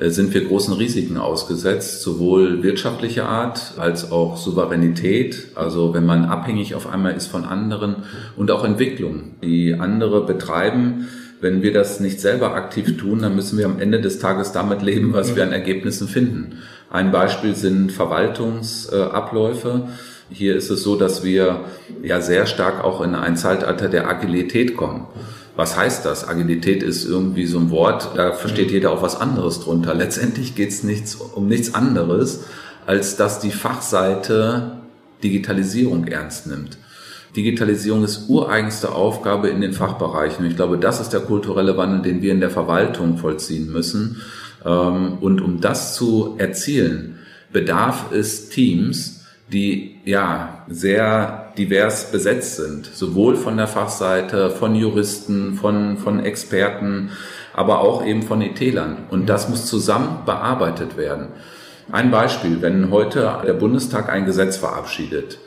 äh, 0.00 0.10
sind 0.10 0.34
wir 0.34 0.44
großen 0.44 0.74
Risiken 0.74 1.18
ausgesetzt, 1.18 2.02
sowohl 2.02 2.64
wirtschaftlicher 2.64 3.28
Art 3.28 3.74
als 3.76 4.10
auch 4.10 4.36
Souveränität. 4.36 5.48
Also 5.54 5.94
wenn 5.94 6.04
man 6.04 6.24
abhängig 6.24 6.74
auf 6.74 6.92
einmal 6.92 7.14
ist 7.14 7.28
von 7.28 7.44
anderen 7.44 7.96
und 8.36 8.50
auch 8.50 8.64
Entwicklung, 8.64 9.36
die 9.42 9.74
andere 9.74 10.26
betreiben. 10.26 11.08
Wenn 11.40 11.62
wir 11.62 11.72
das 11.72 12.00
nicht 12.00 12.20
selber 12.20 12.54
aktiv 12.54 12.98
tun, 12.98 13.22
dann 13.22 13.34
müssen 13.34 13.56
wir 13.56 13.64
am 13.66 13.80
Ende 13.80 14.00
des 14.00 14.18
Tages 14.18 14.52
damit 14.52 14.82
leben, 14.82 15.14
was 15.14 15.36
wir 15.36 15.42
an 15.42 15.52
Ergebnissen 15.52 16.06
finden. 16.06 16.58
Ein 16.90 17.12
Beispiel 17.12 17.54
sind 17.54 17.92
Verwaltungsabläufe. 17.92 19.88
Hier 20.28 20.56
ist 20.56 20.70
es 20.70 20.82
so, 20.82 20.96
dass 20.96 21.24
wir 21.24 21.64
ja 22.02 22.20
sehr 22.20 22.46
stark 22.46 22.84
auch 22.84 23.00
in 23.00 23.14
ein 23.14 23.36
Zeitalter 23.36 23.88
der 23.88 24.08
Agilität 24.08 24.76
kommen. 24.76 25.06
Was 25.60 25.76
heißt 25.76 26.06
das? 26.06 26.26
Agilität 26.26 26.82
ist 26.82 27.04
irgendwie 27.04 27.44
so 27.44 27.58
ein 27.58 27.70
Wort, 27.70 28.12
da 28.16 28.32
versteht 28.32 28.68
mhm. 28.68 28.72
jeder 28.72 28.92
auch 28.92 29.02
was 29.02 29.20
anderes 29.20 29.60
drunter. 29.60 29.94
Letztendlich 29.94 30.54
geht 30.54 30.70
es 30.70 30.84
nichts, 30.84 31.16
um 31.16 31.48
nichts 31.48 31.74
anderes, 31.74 32.44
als 32.86 33.16
dass 33.16 33.40
die 33.40 33.50
Fachseite 33.50 34.78
Digitalisierung 35.22 36.06
ernst 36.06 36.46
nimmt. 36.46 36.78
Digitalisierung 37.36 38.04
ist 38.04 38.30
ureigenste 38.30 38.92
Aufgabe 38.92 39.50
in 39.50 39.60
den 39.60 39.74
Fachbereichen. 39.74 40.46
Ich 40.46 40.56
glaube, 40.56 40.78
das 40.78 40.98
ist 40.98 41.10
der 41.10 41.20
kulturelle 41.20 41.76
Wandel, 41.76 42.00
den 42.00 42.22
wir 42.22 42.32
in 42.32 42.40
der 42.40 42.48
Verwaltung 42.48 43.18
vollziehen 43.18 43.70
müssen. 43.70 44.22
Ähm, 44.64 45.18
und 45.20 45.42
um 45.42 45.60
das 45.60 45.94
zu 45.94 46.36
erzielen, 46.38 47.18
bedarf 47.52 48.12
es 48.12 48.48
Teams, 48.48 49.26
die 49.52 49.96
ja 50.06 50.64
sehr 50.70 51.49
divers 51.60 52.10
besetzt 52.10 52.56
sind, 52.56 52.86
sowohl 52.86 53.36
von 53.36 53.56
der 53.56 53.66
Fachseite, 53.66 54.50
von 54.50 54.74
Juristen, 54.74 55.54
von, 55.54 55.98
von 55.98 56.24
Experten, 56.24 57.10
aber 57.52 57.80
auch 57.80 58.04
eben 58.04 58.22
von 58.22 58.40
ETlern. 58.40 59.04
Und 59.10 59.28
das 59.28 59.48
muss 59.48 59.66
zusammen 59.66 60.24
bearbeitet 60.24 60.96
werden. 60.96 61.28
Ein 61.92 62.10
Beispiel, 62.10 62.62
wenn 62.62 62.90
heute 62.90 63.40
der 63.46 63.52
Bundestag 63.52 64.08
ein 64.08 64.24
Gesetz 64.24 64.56
verabschiedet, 64.56 65.38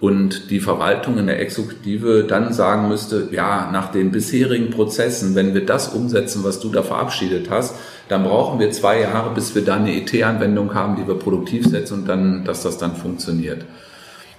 und 0.00 0.50
die 0.50 0.60
Verwaltung 0.60 1.16
in 1.16 1.28
der 1.28 1.40
Exekutive 1.40 2.24
dann 2.24 2.52
sagen 2.52 2.88
müsste, 2.88 3.28
ja, 3.30 3.70
nach 3.72 3.90
den 3.90 4.10
bisherigen 4.10 4.68
Prozessen, 4.68 5.34
wenn 5.34 5.54
wir 5.54 5.64
das 5.64 5.88
umsetzen, 5.94 6.44
was 6.44 6.60
du 6.60 6.68
da 6.68 6.82
verabschiedet 6.82 7.48
hast, 7.48 7.76
dann 8.08 8.24
brauchen 8.24 8.60
wir 8.60 8.70
zwei 8.70 9.00
Jahre, 9.00 9.32
bis 9.34 9.54
wir 9.54 9.64
da 9.64 9.76
eine 9.76 9.96
ET-Anwendung 9.96 10.74
haben, 10.74 10.96
die 10.96 11.08
wir 11.08 11.14
produktiv 11.14 11.64
setzen 11.66 12.00
und 12.00 12.06
dann, 12.06 12.44
dass 12.44 12.62
das 12.62 12.76
dann 12.76 12.96
funktioniert. 12.96 13.64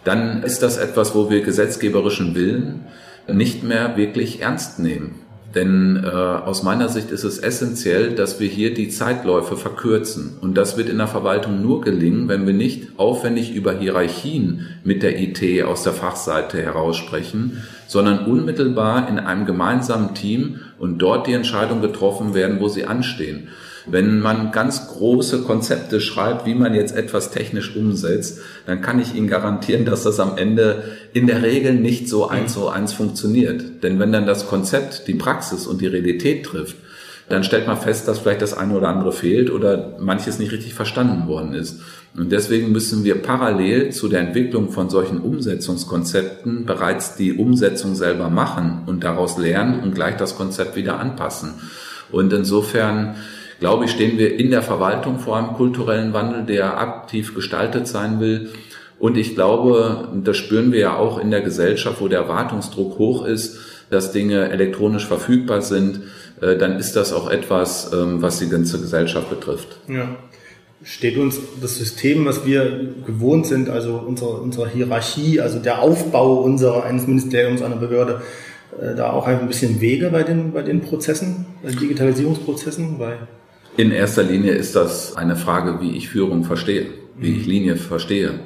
Dann 0.05 0.43
ist 0.43 0.63
das 0.63 0.77
etwas, 0.77 1.13
wo 1.13 1.29
wir 1.29 1.41
gesetzgeberischen 1.41 2.35
Willen 2.35 2.85
nicht 3.27 3.63
mehr 3.63 3.97
wirklich 3.97 4.41
ernst 4.41 4.79
nehmen. 4.79 5.25
Denn 5.55 6.03
äh, 6.03 6.09
aus 6.09 6.63
meiner 6.63 6.89
Sicht 6.89 7.11
ist 7.11 7.23
es 7.23 7.39
essentiell, 7.39 8.13
dass 8.13 8.41
wir 8.41 8.47
hier 8.47 8.73
die 8.73 8.89
Zeitläufe 8.89 9.55
verkürzen. 9.55 10.37
Und 10.41 10.55
das 10.55 10.77
wird 10.77 10.89
in 10.89 10.97
der 10.97 11.07
Verwaltung 11.07 11.61
nur 11.61 11.79
gelingen, 11.79 12.27
wenn 12.27 12.45
wir 12.45 12.53
nicht 12.53 12.99
aufwendig 12.99 13.55
über 13.55 13.71
Hierarchien 13.71 14.67
mit 14.83 15.01
der 15.01 15.17
IT 15.17 15.63
aus 15.63 15.83
der 15.83 15.93
Fachseite 15.93 16.61
heraus 16.61 16.97
sprechen, 16.97 17.63
sondern 17.87 18.25
unmittelbar 18.25 19.07
in 19.07 19.17
einem 19.17 19.45
gemeinsamen 19.45 20.13
Team 20.13 20.59
und 20.77 20.99
dort 20.99 21.25
die 21.25 21.33
Entscheidungen 21.33 21.81
getroffen 21.81 22.33
werden, 22.33 22.59
wo 22.59 22.67
sie 22.67 22.85
anstehen. 22.85 23.47
Wenn 23.87 24.19
man 24.19 24.51
ganz 24.51 24.87
große 24.87 25.43
Konzepte 25.43 26.01
schreibt, 26.01 26.45
wie 26.45 26.55
man 26.55 26.73
jetzt 26.73 26.95
etwas 26.95 27.31
technisch 27.31 27.75
umsetzt, 27.75 28.39
dann 28.65 28.81
kann 28.81 28.99
ich 28.99 29.13
Ihnen 29.13 29.27
garantieren, 29.27 29.85
dass 29.85 30.03
das 30.03 30.19
am 30.19 30.37
Ende 30.37 30.83
in 31.13 31.27
der 31.27 31.43
Regel 31.43 31.73
nicht 31.75 32.09
so 32.09 32.27
eins 32.27 32.53
zu 32.53 32.67
eins 32.69 32.93
funktioniert. 32.93 33.83
Denn 33.83 33.99
wenn 33.99 34.11
dann 34.11 34.25
das 34.25 34.47
Konzept 34.47 35.07
die 35.07 35.13
Praxis 35.13 35.67
und 35.67 35.81
die 35.81 35.87
Realität 35.87 36.45
trifft, 36.45 36.77
dann 37.29 37.43
stellt 37.43 37.65
man 37.65 37.77
fest, 37.77 38.07
dass 38.07 38.19
vielleicht 38.19 38.41
das 38.41 38.55
eine 38.55 38.75
oder 38.75 38.87
andere 38.87 39.11
fehlt 39.11 39.49
oder 39.49 39.97
manches 39.99 40.37
nicht 40.37 40.51
richtig 40.51 40.73
verstanden 40.75 41.27
worden 41.27 41.53
ist. 41.53 41.81
Und 42.15 42.31
deswegen 42.31 42.71
müssen 42.71 43.03
wir 43.03 43.21
parallel 43.21 43.91
zu 43.91 44.07
der 44.07 44.21
Entwicklung 44.21 44.69
von 44.71 44.89
solchen 44.89 45.19
Umsetzungskonzepten 45.19 46.65
bereits 46.65 47.15
die 47.15 47.33
Umsetzung 47.33 47.95
selber 47.95 48.29
machen 48.29 48.83
und 48.85 49.03
daraus 49.03 49.37
lernen 49.37 49.81
und 49.81 49.95
gleich 49.95 50.17
das 50.17 50.37
Konzept 50.37 50.75
wieder 50.75 50.99
anpassen. 50.99 51.55
Und 52.11 52.31
insofern 52.31 53.15
glaube 53.65 53.85
ich, 53.85 53.91
stehen 53.91 54.19
wir 54.19 54.39
in 54.39 54.51
der 54.51 54.61
Verwaltung 54.61 55.17
vor 55.17 55.37
einem 55.37 55.53
kulturellen 55.53 56.13
Wandel, 56.13 56.43
der 56.43 56.77
aktiv 56.77 57.33
gestaltet 57.33 57.87
sein 57.87 58.19
will. 58.19 58.49
Und 58.99 59.17
ich 59.17 59.33
glaube, 59.33 60.07
das 60.23 60.37
spüren 60.37 60.71
wir 60.71 60.79
ja 60.81 60.97
auch 60.97 61.17
in 61.17 61.31
der 61.31 61.41
Gesellschaft, 61.41 61.99
wo 61.99 62.07
der 62.07 62.19
Erwartungsdruck 62.19 62.99
hoch 62.99 63.25
ist, 63.25 63.57
dass 63.89 64.11
Dinge 64.11 64.49
elektronisch 64.51 65.07
verfügbar 65.07 65.63
sind, 65.63 66.01
äh, 66.41 66.57
dann 66.57 66.77
ist 66.77 66.95
das 66.95 67.11
auch 67.11 67.27
etwas, 67.27 67.91
ähm, 67.91 68.21
was 68.21 68.37
die 68.37 68.49
ganze 68.49 68.79
Gesellschaft 68.79 69.31
betrifft. 69.31 69.79
Ja. 69.87 70.15
Steht 70.83 71.17
uns 71.17 71.39
das 71.59 71.75
System, 71.79 72.23
was 72.27 72.45
wir 72.45 72.93
gewohnt 73.07 73.47
sind, 73.47 73.67
also 73.71 73.95
unsere, 73.95 74.41
unsere 74.41 74.69
Hierarchie, 74.69 75.41
also 75.41 75.57
der 75.57 75.81
Aufbau 75.81 76.41
unserer, 76.41 76.83
eines 76.83 77.07
Ministeriums, 77.07 77.63
einer 77.63 77.77
Behörde, 77.77 78.21
äh, 78.79 78.93
da 78.93 79.11
auch 79.11 79.25
ein 79.25 79.47
bisschen 79.47 79.81
Wege 79.81 80.11
bei 80.11 80.21
den, 80.21 80.51
bei 80.51 80.61
den 80.61 80.81
Prozessen, 80.81 81.47
bei 81.63 81.71
den 81.71 81.79
Digitalisierungsprozessen? 81.79 82.99
Bei 82.99 83.17
in 83.77 83.91
erster 83.91 84.23
Linie 84.23 84.53
ist 84.53 84.75
das 84.75 85.15
eine 85.15 85.35
Frage, 85.35 85.81
wie 85.81 85.97
ich 85.97 86.09
Führung 86.09 86.43
verstehe, 86.43 86.87
wie 87.17 87.37
ich 87.37 87.45
Linie 87.45 87.75
verstehe. 87.75 88.39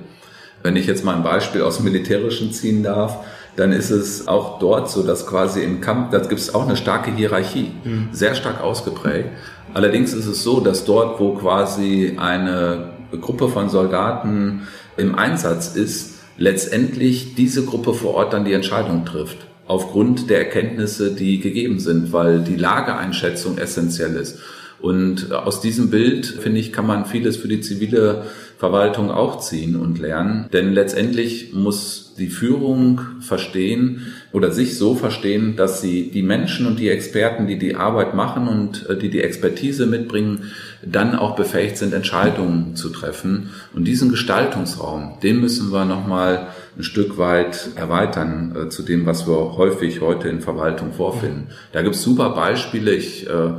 Wenn 0.63 0.75
ich 0.75 0.88
jetzt 0.88 1.05
mal 1.05 1.15
ein 1.15 1.24
Beispiel 1.24 1.62
aus 1.62 1.77
dem 1.77 1.86
Militärischen 1.86 2.51
ziehen 2.51 2.83
darf, 2.83 3.17
dann 3.55 3.71
ist 3.71 3.89
es 3.89 4.27
auch 4.27 4.59
dort 4.59 4.89
so, 4.89 5.03
dass 5.03 5.27
quasi 5.27 5.63
im 5.63 5.81
Kampf, 5.81 6.12
da 6.12 6.19
gibt 6.19 6.39
es 6.39 6.53
auch 6.53 6.65
eine 6.65 6.77
starke 6.77 7.13
Hierarchie, 7.13 7.71
mhm. 7.83 8.09
sehr 8.12 8.36
stark 8.36 8.62
ausgeprägt. 8.62 9.29
Allerdings 9.74 10.13
ist 10.13 10.25
es 10.25 10.43
so, 10.43 10.59
dass 10.59 10.86
dort, 10.86 11.19
wo 11.19 11.33
quasi 11.36 12.15
eine 12.17 12.93
Gruppe 13.19 13.50
von 13.50 13.69
Soldaten 13.69 14.67
im 14.98 15.15
Einsatz 15.15 15.75
ist, 15.75 16.19
letztendlich 16.38 17.36
diese 17.36 17.65
Gruppe 17.65 17.93
vor 17.93 18.15
Ort 18.15 18.33
dann 18.33 18.45
die 18.45 18.53
Entscheidung 18.53 19.05
trifft. 19.05 19.38
Aufgrund 19.67 20.29
der 20.29 20.39
Erkenntnisse, 20.39 21.13
die 21.13 21.39
gegeben 21.39 21.79
sind, 21.79 22.12
weil 22.12 22.39
die 22.39 22.55
Lageeinschätzung 22.55 23.57
essentiell 23.57 24.15
ist. 24.15 24.39
Und 24.81 25.31
aus 25.31 25.62
diesem 25.62 25.89
Bild, 25.89 26.25
finde 26.25 26.59
ich, 26.59 26.71
kann 26.71 26.88
man 26.88 27.05
vieles 27.05 27.38
für 27.38 27.48
die 27.48 27.62
zivile 27.62 28.24
Verwaltung 28.57 29.09
auch 29.09 29.39
ziehen 29.39 29.75
und 29.77 30.00
lernen. 30.00 30.50
Denn 30.51 30.74
letztendlich 30.74 31.53
muss 31.53 32.13
die 32.17 32.27
Führung 32.27 33.00
verstehen 33.21 34.07
oder 34.33 34.51
sich 34.51 34.77
so 34.77 34.95
verstehen, 34.95 35.55
dass 35.55 35.79
sie 35.79 36.12
die 36.12 36.21
Menschen 36.21 36.67
und 36.67 36.77
die 36.77 36.89
Experten, 36.89 37.48
die 37.48 37.57
die 37.57 37.75
Arbeit 37.75 38.13
machen 38.13 38.50
und 38.50 38.89
äh, 38.89 38.98
die 38.98 39.09
die 39.09 39.21
Expertise 39.21 39.86
mitbringen, 39.86 40.51
dann 40.86 41.15
auch 41.15 41.38
befähigt 41.38 41.77
sind, 41.77 41.93
Entscheidungen 41.93 42.75
zu 42.75 42.89
treffen. 42.89 43.51
Und 43.74 43.86
diesen 43.86 44.09
Gestaltungsraum, 44.09 45.19
den 45.24 45.39
müssen 45.39 45.71
wir 45.71 45.86
nochmal 45.86 46.48
ein 46.77 46.83
Stück 46.83 47.17
weit 47.17 47.69
erweitern 47.75 48.55
äh, 48.55 48.69
zu 48.69 48.83
dem, 48.83 49.05
was 49.05 49.25
wir 49.25 49.55
häufig 49.57 50.01
heute 50.01 50.27
in 50.27 50.41
Verwaltung 50.41 50.91
vorfinden. 50.91 51.48
Da 51.71 51.81
gibt 51.81 51.95
es 51.95 52.03
super 52.03 52.31
Beispiele. 52.31 52.93
Ich 52.93 53.25
äh, 53.29 53.53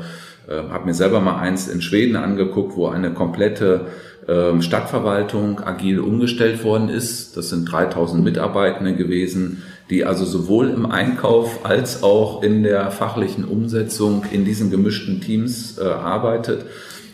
äh, 0.51 0.69
habe 0.71 0.87
mir 0.87 0.95
selber 0.95 1.21
mal 1.21 1.39
eins 1.39 1.69
in 1.69 1.81
Schweden 1.81 2.17
angeguckt, 2.17 2.77
wo 2.77 2.89
eine 2.89 3.13
komplette 3.13 3.87
äh, 4.27 4.61
Stadtverwaltung 4.61 5.61
agil 5.61 6.01
umgestellt 6.01 6.65
worden 6.65 6.89
ist. 6.89 7.37
Das 7.37 7.51
sind 7.51 7.71
3000 7.71 8.25
Mitarbeitende 8.25 8.95
gewesen, 8.95 9.63
die 9.91 10.05
also 10.05 10.25
sowohl 10.25 10.71
im 10.71 10.87
Einkauf 10.87 11.65
als 11.65 12.03
auch 12.03 12.43
in 12.43 12.63
der 12.65 12.91
fachlichen 12.91 13.45
Umsetzung 13.45 14.25
in 14.31 14.45
diesen 14.45 14.71
gemischten 14.71 15.21
Teams 15.21 15.79
äh, 15.79 15.85
arbeitet. 15.85 16.67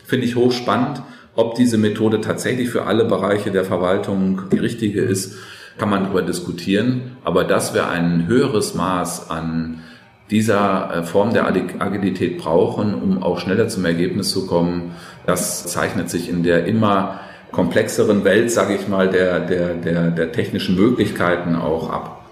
Finde 0.05 0.27
ich 0.27 0.37
hochspannend. 0.37 1.03
Ob 1.35 1.57
diese 1.57 1.77
Methode 1.77 2.23
tatsächlich 2.23 2.71
für 2.71 2.87
alle 2.87 3.05
Bereiche 3.05 3.51
der 3.51 3.65
Verwaltung 3.65 4.43
die 4.51 4.59
richtige 4.59 5.03
ist, 5.03 5.37
kann 5.77 5.91
man 5.91 6.05
darüber 6.05 6.23
diskutieren. 6.23 7.19
Aber 7.23 7.45
das 7.45 7.75
wäre 7.75 7.89
ein 7.89 8.27
höheres 8.27 8.75
Maß 8.75 9.29
an 9.31 9.83
dieser 10.31 10.91
äh, 10.93 11.03
Form 11.05 11.33
der 11.33 11.47
Agilität 11.47 12.39
brauchen, 12.39 12.95
um 12.95 13.23
auch 13.23 13.39
schneller 13.39 13.69
zum 13.69 13.85
Ergebnis 13.85 14.31
zu 14.31 14.47
kommen. 14.47 14.95
Das 15.25 15.67
zeichnet 15.67 16.11
sich 16.11 16.29
in 16.29 16.43
der 16.43 16.67
immer 16.67 17.21
komplexeren 17.53 18.25
Welt, 18.25 18.51
sage 18.51 18.75
ich 18.75 18.89
mal, 18.89 19.09
der, 19.09 19.41
der, 19.41 19.75
der, 19.75 20.11
der 20.11 20.33
technischen 20.33 20.77
Möglichkeiten 20.77 21.55
auch 21.55 21.91
ab. 21.91 22.25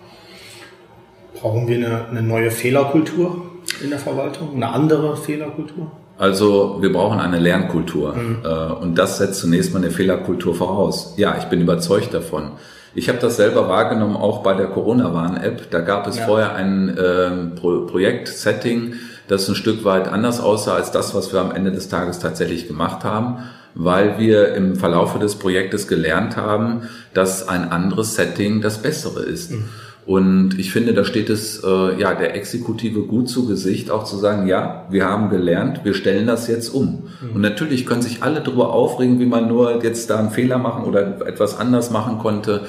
Brauchen 1.35 1.67
wir 1.69 1.77
eine, 1.77 2.09
eine 2.09 2.23
neue 2.23 2.51
Fehlerkultur 2.51 3.43
in 3.83 3.91
der 3.91 3.99
Verwaltung, 3.99 4.55
eine 4.55 4.69
andere 4.69 5.17
Fehlerkultur? 5.17 5.91
Also 6.17 6.79
wir 6.81 6.93
brauchen 6.93 7.19
eine 7.19 7.39
Lernkultur 7.39 8.15
mhm. 8.15 8.39
Äh, 8.45 8.73
und 8.83 8.97
das 8.97 9.19
setzt 9.19 9.41
zunächst 9.41 9.73
mal 9.73 9.81
eine 9.81 9.91
Fehlerkultur 9.91 10.55
voraus. 10.55 11.15
Ja, 11.17 11.37
ich 11.39 11.45
bin 11.45 11.61
überzeugt 11.61 12.15
davon. 12.15 12.53
Ich 12.95 13.09
habe 13.09 13.19
das 13.19 13.37
selber 13.37 13.69
wahrgenommen, 13.69 14.17
auch 14.17 14.43
bei 14.43 14.55
der 14.55 14.67
Corona-Warn-App. 14.67 15.71
Da 15.71 15.81
gab 15.81 16.07
es 16.07 16.19
ja. 16.19 16.27
vorher 16.27 16.55
ein 16.55 16.97
äh, 16.97 17.57
Pro 17.57 17.87
Projekt-Setting, 17.87 18.95
das 19.27 19.49
ein 19.49 19.55
Stück 19.55 19.85
weit 19.85 20.07
anders 20.07 20.41
aussah 20.41 20.75
als 20.75 20.93
das, 20.93 21.15
was 21.15 21.33
wir 21.33 21.41
am 21.41 21.51
Ende 21.51 21.73
des 21.73 21.89
Tages 21.89 22.21
tatsächlich 22.21 22.69
gemacht 22.69 23.03
haben, 23.03 23.39
weil 23.75 24.19
wir 24.19 24.55
im 24.55 24.77
Verlaufe 24.77 25.19
des 25.19 25.37
Projektes 25.37 25.89
gelernt 25.89 26.37
haben, 26.37 26.83
dass 27.15 27.49
ein 27.49 27.71
anderes 27.73 28.15
Setting 28.15 28.61
das 28.61 28.81
bessere 28.81 29.23
ist. 29.23 29.51
Mhm. 29.51 29.65
Und 30.07 30.59
ich 30.59 30.71
finde, 30.71 30.93
da 30.93 31.05
steht 31.05 31.31
es 31.31 31.63
äh, 31.65 31.99
ja 31.99 32.15
der 32.15 32.37
Exekutive 32.37 33.03
gut 33.03 33.29
zu 33.29 33.47
Gesicht, 33.47 33.91
auch 33.91 34.05
zu 34.05 34.17
sagen, 34.17 34.47
ja, 34.47 34.85
wir 34.91 35.07
haben 35.07 35.31
gelernt, 35.31 35.81
wir 35.85 35.95
stellen 35.95 36.27
das 36.27 36.47
jetzt 36.47 36.69
um. 36.69 37.05
Mhm. 37.23 37.37
Und 37.37 37.41
natürlich 37.41 37.87
können 37.87 38.03
sich 38.03 38.23
alle 38.23 38.43
darüber 38.43 38.73
aufregen, 38.75 39.19
wie 39.19 39.27
man 39.27 39.49
nur 39.49 39.83
jetzt 39.83 40.11
da 40.11 40.19
einen 40.19 40.31
Fehler 40.31 40.59
machen 40.59 40.85
oder 40.85 41.27
etwas 41.27 41.59
anders 41.59 41.91
machen 41.91 42.19
konnte. 42.19 42.67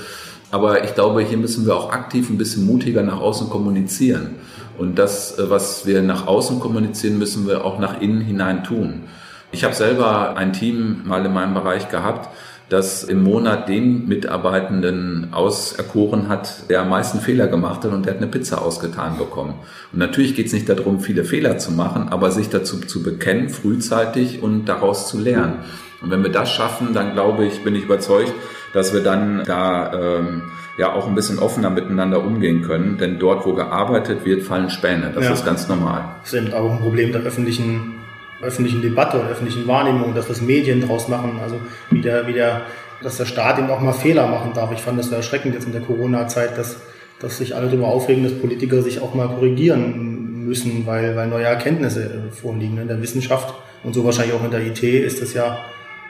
Aber 0.49 0.85
ich 0.85 0.95
glaube, 0.95 1.21
hier 1.23 1.37
müssen 1.37 1.65
wir 1.65 1.75
auch 1.75 1.91
aktiv 1.91 2.29
ein 2.29 2.37
bisschen 2.37 2.65
mutiger 2.65 3.03
nach 3.03 3.19
außen 3.19 3.49
kommunizieren. 3.49 4.35
Und 4.77 4.97
das, 4.97 5.37
äh, 5.37 5.49
was 5.49 5.85
wir 5.85 6.01
nach 6.01 6.27
außen 6.27 6.61
kommunizieren, 6.61 7.17
müssen 7.17 7.47
wir 7.47 7.65
auch 7.65 7.79
nach 7.79 7.99
innen 7.99 8.21
hinein 8.21 8.63
tun. 8.63 9.03
Ich 9.51 9.65
habe 9.65 9.73
selber 9.73 10.37
ein 10.37 10.53
Team 10.53 11.01
mal 11.05 11.25
in 11.25 11.33
meinem 11.33 11.53
Bereich 11.53 11.89
gehabt, 11.89 12.29
das 12.69 13.03
im 13.03 13.23
Monat 13.23 13.69
den 13.69 14.07
Mitarbeitenden 14.07 15.29
auserkoren 15.31 16.29
hat, 16.29 16.69
der 16.69 16.81
am 16.81 16.89
meisten 16.89 17.19
Fehler 17.19 17.47
gemacht 17.47 17.83
hat 17.83 17.91
und 17.91 18.05
der 18.05 18.15
hat 18.15 18.21
eine 18.21 18.31
Pizza 18.31 18.61
ausgetan 18.61 19.17
bekommen. 19.17 19.53
Und 19.93 19.99
natürlich 19.99 20.35
geht 20.35 20.47
es 20.47 20.53
nicht 20.53 20.67
darum, 20.67 20.99
viele 20.99 21.23
Fehler 21.23 21.57
zu 21.57 21.71
machen, 21.71 22.09
aber 22.09 22.31
sich 22.31 22.49
dazu 22.49 22.79
zu 22.79 23.03
bekennen, 23.03 23.49
frühzeitig 23.49 24.41
und 24.41 24.65
daraus 24.65 25.07
zu 25.07 25.19
lernen. 25.19 25.59
Und 26.01 26.11
wenn 26.11 26.23
wir 26.23 26.31
das 26.31 26.51
schaffen, 26.51 26.93
dann 26.93 27.13
glaube 27.13 27.45
ich, 27.45 27.63
bin 27.63 27.75
ich 27.75 27.83
überzeugt, 27.83 28.33
dass 28.73 28.93
wir 28.93 29.01
dann 29.01 29.43
da 29.45 29.93
ähm, 29.93 30.43
ja 30.77 30.91
auch 30.91 31.07
ein 31.07 31.15
bisschen 31.15 31.39
offener 31.39 31.69
miteinander 31.69 32.23
umgehen 32.23 32.63
können. 32.63 32.97
Denn 32.97 33.19
dort, 33.19 33.45
wo 33.45 33.53
gearbeitet 33.53 34.25
wird, 34.25 34.43
fallen 34.43 34.69
Späne. 34.69 35.11
Das 35.13 35.25
ja. 35.25 35.33
ist 35.33 35.45
ganz 35.45 35.67
normal. 35.67 36.03
Das 36.21 36.33
ist 36.33 36.41
eben 36.41 36.53
auch 36.53 36.71
ein 36.71 36.79
Problem 36.79 37.11
der 37.11 37.21
öffentlichen 37.21 38.04
öffentlichen 38.41 38.81
Debatte 38.81 39.19
und 39.19 39.27
öffentlichen 39.27 39.67
Wahrnehmung, 39.67 40.13
dass 40.13 40.27
das 40.27 40.41
Medien 40.41 40.81
draus 40.81 41.07
machen, 41.07 41.39
also 41.41 41.59
wie 41.89 42.01
der, 42.01 42.27
wie 42.27 42.33
der, 42.33 42.61
dass 43.01 43.17
der 43.17 43.25
Staat 43.25 43.59
eben 43.59 43.69
auch 43.69 43.79
mal 43.79 43.93
Fehler 43.93 44.27
machen 44.27 44.51
darf. 44.53 44.71
Ich 44.71 44.81
fand 44.81 44.99
das 44.99 45.09
sehr 45.09 45.17
erschreckend 45.17 45.53
jetzt 45.53 45.65
in 45.65 45.71
der 45.71 45.81
Corona-Zeit, 45.81 46.57
dass, 46.57 46.77
dass 47.19 47.37
sich 47.37 47.55
alle 47.55 47.67
darüber 47.67 47.87
aufregen, 47.87 48.23
dass 48.23 48.33
Politiker 48.33 48.81
sich 48.81 49.01
auch 49.01 49.13
mal 49.13 49.27
korrigieren 49.27 50.45
müssen, 50.45 50.85
weil, 50.85 51.15
weil 51.15 51.27
neue 51.27 51.45
Erkenntnisse 51.45 52.23
vorliegen. 52.31 52.77
In 52.77 52.87
der 52.87 53.01
Wissenschaft 53.01 53.53
und 53.83 53.93
so 53.93 54.03
wahrscheinlich 54.05 54.35
auch 54.35 54.43
in 54.43 54.51
der 54.51 54.65
IT 54.65 54.83
ist 54.83 55.21
es 55.21 55.33
ja 55.33 55.57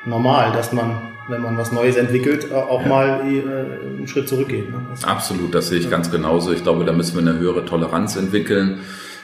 normal, 0.06 0.52
dass 0.52 0.72
man, 0.72 1.02
wenn 1.28 1.42
man 1.42 1.58
was 1.58 1.72
Neues 1.72 1.96
entwickelt, 1.96 2.52
auch 2.54 2.82
ja. 2.82 2.88
mal 2.88 3.08
äh, 3.22 3.98
einen 3.98 4.08
Schritt 4.08 4.28
zurückgeht. 4.28 4.70
Ne? 4.70 4.78
Absolut, 5.04 5.54
das 5.54 5.70
sehe 5.70 5.80
ich 5.80 5.90
ganz 5.90 6.12
genauso. 6.12 6.52
Ich 6.52 6.64
glaube, 6.64 6.86
da 6.86 6.94
müssen 6.94 7.16
wir 7.16 7.30
eine 7.30 7.40
höhere 7.40 7.66
Toleranz 7.66 8.16
entwickeln. 8.16 8.82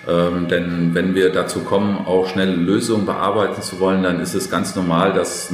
Ähm, 0.07 0.47
denn 0.47 0.95
wenn 0.95 1.13
wir 1.13 1.31
dazu 1.31 1.59
kommen, 1.59 2.05
auch 2.05 2.27
schnelle 2.27 2.55
Lösungen 2.55 3.05
bearbeiten 3.05 3.61
zu 3.61 3.79
wollen, 3.79 4.03
dann 4.03 4.19
ist 4.19 4.33
es 4.33 4.49
ganz 4.49 4.75
normal, 4.75 5.13
dass, 5.13 5.53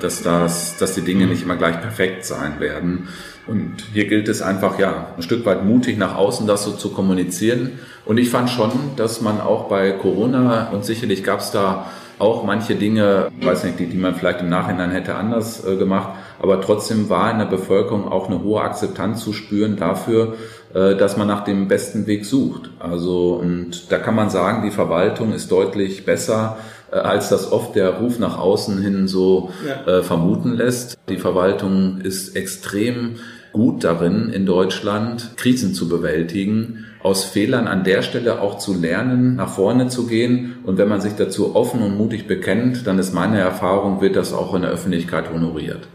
dass, 0.00 0.22
das, 0.22 0.76
dass 0.76 0.94
die 0.94 1.02
Dinge 1.02 1.26
nicht 1.26 1.42
immer 1.42 1.56
gleich 1.56 1.80
perfekt 1.80 2.24
sein 2.24 2.60
werden. 2.60 3.08
Und 3.46 3.82
hier 3.92 4.06
gilt 4.06 4.28
es 4.28 4.40
einfach, 4.40 4.78
ja, 4.78 5.08
ein 5.16 5.22
Stück 5.22 5.44
weit 5.44 5.64
mutig 5.64 5.98
nach 5.98 6.16
außen 6.16 6.46
das 6.46 6.64
so 6.64 6.72
zu 6.72 6.90
kommunizieren. 6.90 7.72
Und 8.04 8.18
ich 8.18 8.30
fand 8.30 8.50
schon, 8.50 8.70
dass 8.96 9.20
man 9.20 9.40
auch 9.40 9.68
bei 9.68 9.90
Corona, 9.90 10.70
und 10.70 10.84
sicherlich 10.84 11.24
gab 11.24 11.40
es 11.40 11.50
da 11.50 11.86
auch 12.22 12.44
manche 12.44 12.76
Dinge, 12.76 13.32
weiß 13.40 13.64
nicht, 13.64 13.80
die, 13.80 13.86
die 13.86 13.96
man 13.96 14.14
vielleicht 14.14 14.40
im 14.40 14.48
Nachhinein 14.48 14.92
hätte 14.92 15.16
anders 15.16 15.64
äh, 15.66 15.76
gemacht, 15.76 16.10
aber 16.40 16.60
trotzdem 16.60 17.10
war 17.10 17.32
in 17.32 17.38
der 17.38 17.46
Bevölkerung 17.46 18.06
auch 18.06 18.28
eine 18.28 18.42
hohe 18.42 18.60
Akzeptanz 18.60 19.24
zu 19.24 19.32
spüren 19.32 19.76
dafür, 19.76 20.36
äh, 20.74 20.96
dass 20.96 21.16
man 21.16 21.28
nach 21.28 21.44
dem 21.44 21.68
besten 21.68 22.06
Weg 22.06 22.24
sucht. 22.24 22.70
Also, 22.78 23.34
und 23.34 23.92
da 23.92 23.98
kann 23.98 24.14
man 24.14 24.30
sagen, 24.30 24.62
die 24.64 24.70
Verwaltung 24.70 25.32
ist 25.32 25.52
deutlich 25.52 26.06
besser, 26.06 26.56
äh, 26.90 26.96
als 26.96 27.28
das 27.28 27.52
oft 27.52 27.74
der 27.74 27.98
Ruf 27.98 28.18
nach 28.18 28.38
außen 28.38 28.80
hin 28.80 29.06
so 29.06 29.50
ja. 29.66 29.98
äh, 29.98 30.02
vermuten 30.02 30.54
lässt. 30.54 30.96
Die 31.08 31.18
Verwaltung 31.18 32.00
ist 32.00 32.36
extrem 32.36 33.16
gut 33.52 33.84
darin, 33.84 34.30
in 34.30 34.46
Deutschland 34.46 35.36
Krisen 35.36 35.74
zu 35.74 35.90
bewältigen, 35.90 36.86
aus 37.02 37.24
Fehlern 37.24 37.68
an 37.68 37.84
der 37.84 38.00
Stelle 38.00 38.40
auch 38.40 38.56
zu 38.56 38.72
lernen, 38.72 39.36
nach 39.36 39.50
vorne 39.50 39.88
zu 39.88 40.06
gehen. 40.06 40.54
Und 40.64 40.78
wenn 40.78 40.88
man 40.88 41.02
sich 41.02 41.14
dazu 41.16 41.54
offen 41.54 41.82
und 41.82 41.98
mutig 41.98 42.26
bekennt, 42.26 42.86
dann 42.86 42.98
ist 42.98 43.12
meine 43.12 43.40
Erfahrung, 43.40 44.00
wird 44.00 44.16
das 44.16 44.32
auch 44.32 44.54
in 44.54 44.62
der 44.62 44.70
Öffentlichkeit 44.70 45.30
honoriert 45.30 45.86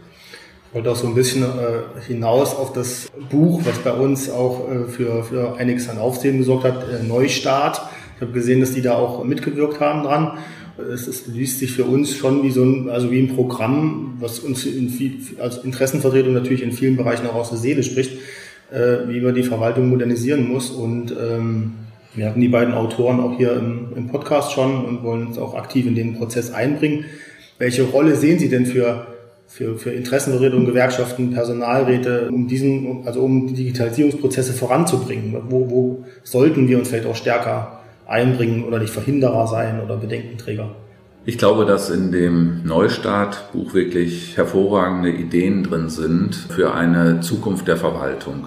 wollte 0.72 0.90
auch 0.90 0.96
so 0.96 1.06
ein 1.06 1.14
bisschen 1.14 1.42
äh, 1.42 2.00
hinaus 2.06 2.54
auf 2.54 2.72
das 2.72 3.10
Buch, 3.30 3.62
was 3.64 3.78
bei 3.78 3.92
uns 3.92 4.30
auch 4.30 4.70
äh, 4.70 4.88
für, 4.88 5.24
für 5.24 5.56
einiges 5.56 5.88
an 5.88 5.98
Aufsehen 5.98 6.38
gesorgt 6.38 6.64
hat, 6.64 6.84
äh, 6.88 7.02
Neustart. 7.02 7.80
Ich 8.16 8.20
habe 8.20 8.32
gesehen, 8.32 8.60
dass 8.60 8.74
die 8.74 8.82
da 8.82 8.94
auch 8.94 9.24
mitgewirkt 9.24 9.80
haben 9.80 10.02
dran. 10.02 10.38
Es 10.92 11.08
ist, 11.08 11.26
liest 11.28 11.58
sich 11.58 11.72
für 11.72 11.84
uns 11.84 12.14
schon 12.14 12.42
wie 12.42 12.50
so 12.50 12.62
ein, 12.62 12.90
also 12.90 13.10
wie 13.10 13.20
ein 13.20 13.34
Programm, 13.34 14.16
was 14.20 14.40
uns 14.40 14.64
in 14.64 14.90
viel, 14.90 15.20
als 15.40 15.58
Interessenvertretung 15.58 16.34
natürlich 16.34 16.62
in 16.62 16.72
vielen 16.72 16.96
Bereichen 16.96 17.26
auch 17.26 17.34
aus 17.34 17.48
der 17.48 17.58
Seele 17.58 17.82
spricht, 17.82 18.12
äh, 18.70 19.08
wie 19.08 19.20
man 19.20 19.34
die 19.34 19.42
Verwaltung 19.42 19.88
modernisieren 19.88 20.46
muss. 20.46 20.70
Und 20.70 21.12
ähm, 21.12 21.74
wir 22.14 22.26
hatten 22.26 22.40
die 22.40 22.48
beiden 22.48 22.74
Autoren 22.74 23.20
auch 23.20 23.36
hier 23.36 23.54
im, 23.54 23.88
im 23.96 24.08
Podcast 24.08 24.52
schon 24.52 24.84
und 24.84 25.02
wollen 25.02 25.26
uns 25.28 25.38
auch 25.38 25.54
aktiv 25.54 25.86
in 25.86 25.94
den 25.94 26.16
Prozess 26.16 26.52
einbringen. 26.52 27.06
Welche 27.58 27.84
Rolle 27.84 28.14
sehen 28.14 28.38
Sie 28.38 28.48
denn 28.48 28.66
für 28.66 29.17
für, 29.48 29.76
für 29.76 29.90
Interessenvertretungen, 29.90 30.66
Gewerkschaften, 30.66 31.32
Personalräte, 31.32 32.28
um 32.30 32.46
diesen, 32.46 33.06
also 33.06 33.22
um 33.22 33.52
Digitalisierungsprozesse 33.52 34.52
voranzubringen? 34.52 35.36
Wo, 35.48 35.70
wo 35.70 36.04
sollten 36.22 36.68
wir 36.68 36.78
uns 36.78 36.88
vielleicht 36.88 37.06
auch 37.06 37.16
stärker 37.16 37.80
einbringen 38.06 38.64
oder 38.64 38.78
nicht 38.78 38.92
Verhinderer 38.92 39.46
sein 39.46 39.80
oder 39.80 39.96
Bedenkenträger? 39.96 40.70
Ich 41.24 41.36
glaube, 41.36 41.66
dass 41.66 41.90
in 41.90 42.12
dem 42.12 42.62
Neustart-Buch 42.64 43.74
wirklich 43.74 44.36
hervorragende 44.36 45.10
Ideen 45.10 45.64
drin 45.64 45.88
sind 45.88 46.34
für 46.34 46.74
eine 46.74 47.20
Zukunft 47.20 47.66
der 47.66 47.76
Verwaltung 47.76 48.46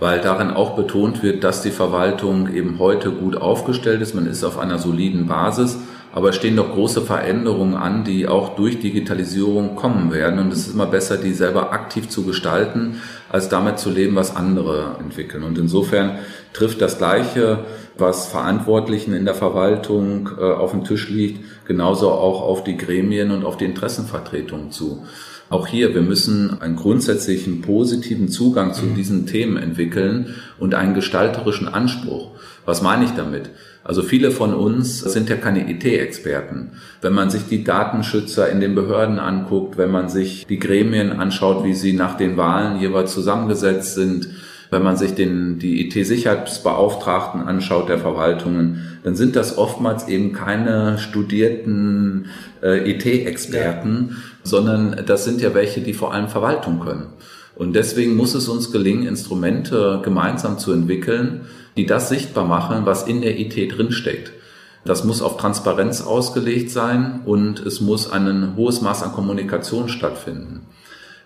weil 0.00 0.20
darin 0.20 0.50
auch 0.50 0.76
betont 0.76 1.22
wird, 1.22 1.42
dass 1.44 1.62
die 1.62 1.70
Verwaltung 1.70 2.54
eben 2.54 2.78
heute 2.78 3.10
gut 3.10 3.36
aufgestellt 3.36 4.00
ist. 4.00 4.14
Man 4.14 4.26
ist 4.26 4.44
auf 4.44 4.58
einer 4.58 4.78
soliden 4.78 5.26
Basis 5.26 5.78
aber 6.12 6.30
es 6.30 6.36
stehen 6.36 6.54
noch 6.54 6.72
große 6.72 7.02
Veränderungen 7.02 7.74
an, 7.74 8.04
die 8.04 8.26
auch 8.26 8.56
durch 8.56 8.80
Digitalisierung 8.80 9.76
kommen 9.76 10.12
werden. 10.12 10.38
Und 10.38 10.52
es 10.52 10.66
ist 10.66 10.74
immer 10.74 10.86
besser, 10.86 11.16
die 11.16 11.32
selber 11.32 11.72
aktiv 11.72 12.08
zu 12.08 12.24
gestalten, 12.24 13.00
als 13.30 13.48
damit 13.48 13.78
zu 13.78 13.90
leben, 13.90 14.16
was 14.16 14.34
andere 14.34 14.96
entwickeln. 15.00 15.42
Und 15.42 15.58
insofern 15.58 16.18
trifft 16.52 16.80
das 16.80 16.98
Gleiche, 16.98 17.64
was 17.98 18.28
Verantwortlichen 18.28 19.12
in 19.12 19.24
der 19.24 19.34
Verwaltung 19.34 20.30
äh, 20.38 20.42
auf 20.42 20.70
dem 20.70 20.84
Tisch 20.84 21.08
liegt, 21.08 21.66
genauso 21.66 22.10
auch 22.10 22.42
auf 22.42 22.64
die 22.64 22.76
Gremien 22.76 23.30
und 23.30 23.44
auf 23.44 23.56
die 23.56 23.66
Interessenvertretungen 23.66 24.70
zu. 24.70 25.04
Auch 25.50 25.66
hier, 25.66 25.94
wir 25.94 26.02
müssen 26.02 26.60
einen 26.60 26.76
grundsätzlichen 26.76 27.62
positiven 27.62 28.28
Zugang 28.28 28.74
zu 28.74 28.84
diesen 28.86 29.26
Themen 29.26 29.56
entwickeln 29.56 30.34
und 30.58 30.74
einen 30.74 30.94
gestalterischen 30.94 31.68
Anspruch. 31.68 32.32
Was 32.66 32.82
meine 32.82 33.06
ich 33.06 33.12
damit? 33.12 33.50
Also 33.88 34.02
viele 34.02 34.30
von 34.30 34.52
uns 34.52 34.98
sind 35.00 35.30
ja 35.30 35.36
keine 35.36 35.70
IT-Experten. 35.70 36.72
Wenn 37.00 37.14
man 37.14 37.30
sich 37.30 37.46
die 37.48 37.64
Datenschützer 37.64 38.50
in 38.50 38.60
den 38.60 38.74
Behörden 38.74 39.18
anguckt, 39.18 39.78
wenn 39.78 39.90
man 39.90 40.10
sich 40.10 40.46
die 40.46 40.58
Gremien 40.58 41.10
anschaut, 41.10 41.64
wie 41.64 41.72
sie 41.72 41.94
nach 41.94 42.14
den 42.18 42.36
Wahlen 42.36 42.78
jeweils 42.78 43.14
zusammengesetzt 43.14 43.94
sind, 43.94 44.28
wenn 44.70 44.82
man 44.82 44.98
sich 44.98 45.14
den, 45.14 45.58
die 45.58 45.86
IT-Sicherheitsbeauftragten 45.86 47.40
anschaut 47.40 47.88
der 47.88 47.96
Verwaltungen, 47.96 48.98
dann 49.04 49.16
sind 49.16 49.36
das 49.36 49.56
oftmals 49.56 50.06
eben 50.06 50.34
keine 50.34 50.98
studierten 50.98 52.26
äh, 52.62 52.90
IT-Experten, 52.90 54.08
ja. 54.10 54.16
sondern 54.42 55.00
das 55.06 55.24
sind 55.24 55.40
ja 55.40 55.54
welche, 55.54 55.80
die 55.80 55.94
vor 55.94 56.12
allem 56.12 56.28
Verwaltung 56.28 56.80
können. 56.80 57.06
Und 57.56 57.74
deswegen 57.74 58.16
muss 58.16 58.34
es 58.34 58.48
uns 58.48 58.70
gelingen, 58.70 59.06
Instrumente 59.06 60.02
gemeinsam 60.04 60.58
zu 60.58 60.72
entwickeln, 60.72 61.46
die 61.78 61.86
das 61.86 62.08
sichtbar 62.08 62.44
machen, 62.44 62.84
was 62.86 63.06
in 63.06 63.22
der 63.22 63.38
IT 63.38 63.78
drinsteckt. 63.78 64.32
Das 64.84 65.04
muss 65.04 65.22
auf 65.22 65.36
Transparenz 65.36 66.02
ausgelegt 66.02 66.70
sein 66.70 67.20
und 67.24 67.60
es 67.60 67.80
muss 67.80 68.10
ein 68.10 68.54
hohes 68.56 68.80
Maß 68.80 69.04
an 69.04 69.12
Kommunikation 69.12 69.88
stattfinden. 69.88 70.66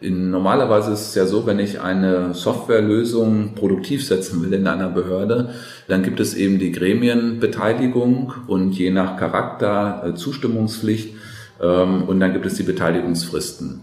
In, 0.03 0.31
normalerweise 0.31 0.93
ist 0.93 1.09
es 1.09 1.15
ja 1.15 1.27
so, 1.27 1.47
wenn 1.47 1.59
ich 1.59 1.81
eine 1.81 2.35
Softwarelösung 2.35 3.55
produktiv 3.55 4.05
setzen 4.05 4.43
will 4.43 4.53
in 4.53 4.67
einer 4.67 4.88
Behörde, 4.88 5.55
dann 5.88 6.03
gibt 6.03 6.21
es 6.21 6.35
eben 6.35 6.59
die 6.59 6.73
Gremienbeteiligung 6.73 8.35
und 8.47 8.73
je 8.73 8.91
nach 8.91 9.17
Charakter 9.17 10.03
äh, 10.05 10.15
Zustimmungspflicht 10.15 11.15
ähm, 11.62 12.03
und 12.03 12.21
dann 12.21 12.35
gibt 12.35 12.45
es 12.45 12.57
die 12.57 12.65
Beteiligungsfristen. 12.65 13.81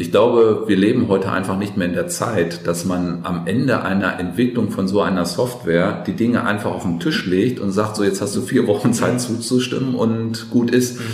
Ich 0.00 0.12
glaube, 0.12 0.62
wir 0.68 0.76
leben 0.76 1.08
heute 1.08 1.32
einfach 1.32 1.58
nicht 1.58 1.76
mehr 1.76 1.88
in 1.88 1.92
der 1.92 2.06
Zeit, 2.06 2.68
dass 2.68 2.84
man 2.84 3.24
am 3.24 3.48
Ende 3.48 3.82
einer 3.82 4.20
Entwicklung 4.20 4.70
von 4.70 4.86
so 4.86 5.00
einer 5.00 5.24
Software 5.24 6.04
die 6.06 6.12
Dinge 6.12 6.44
einfach 6.44 6.70
auf 6.70 6.84
den 6.84 7.00
Tisch 7.00 7.26
legt 7.26 7.58
und 7.58 7.72
sagt, 7.72 7.96
so 7.96 8.04
jetzt 8.04 8.20
hast 8.20 8.36
du 8.36 8.42
vier 8.42 8.68
Wochen 8.68 8.92
Zeit 8.92 9.20
zuzustimmen 9.20 9.96
und 9.96 10.50
gut 10.50 10.70
ist. 10.70 11.00
Mhm. 11.00 11.04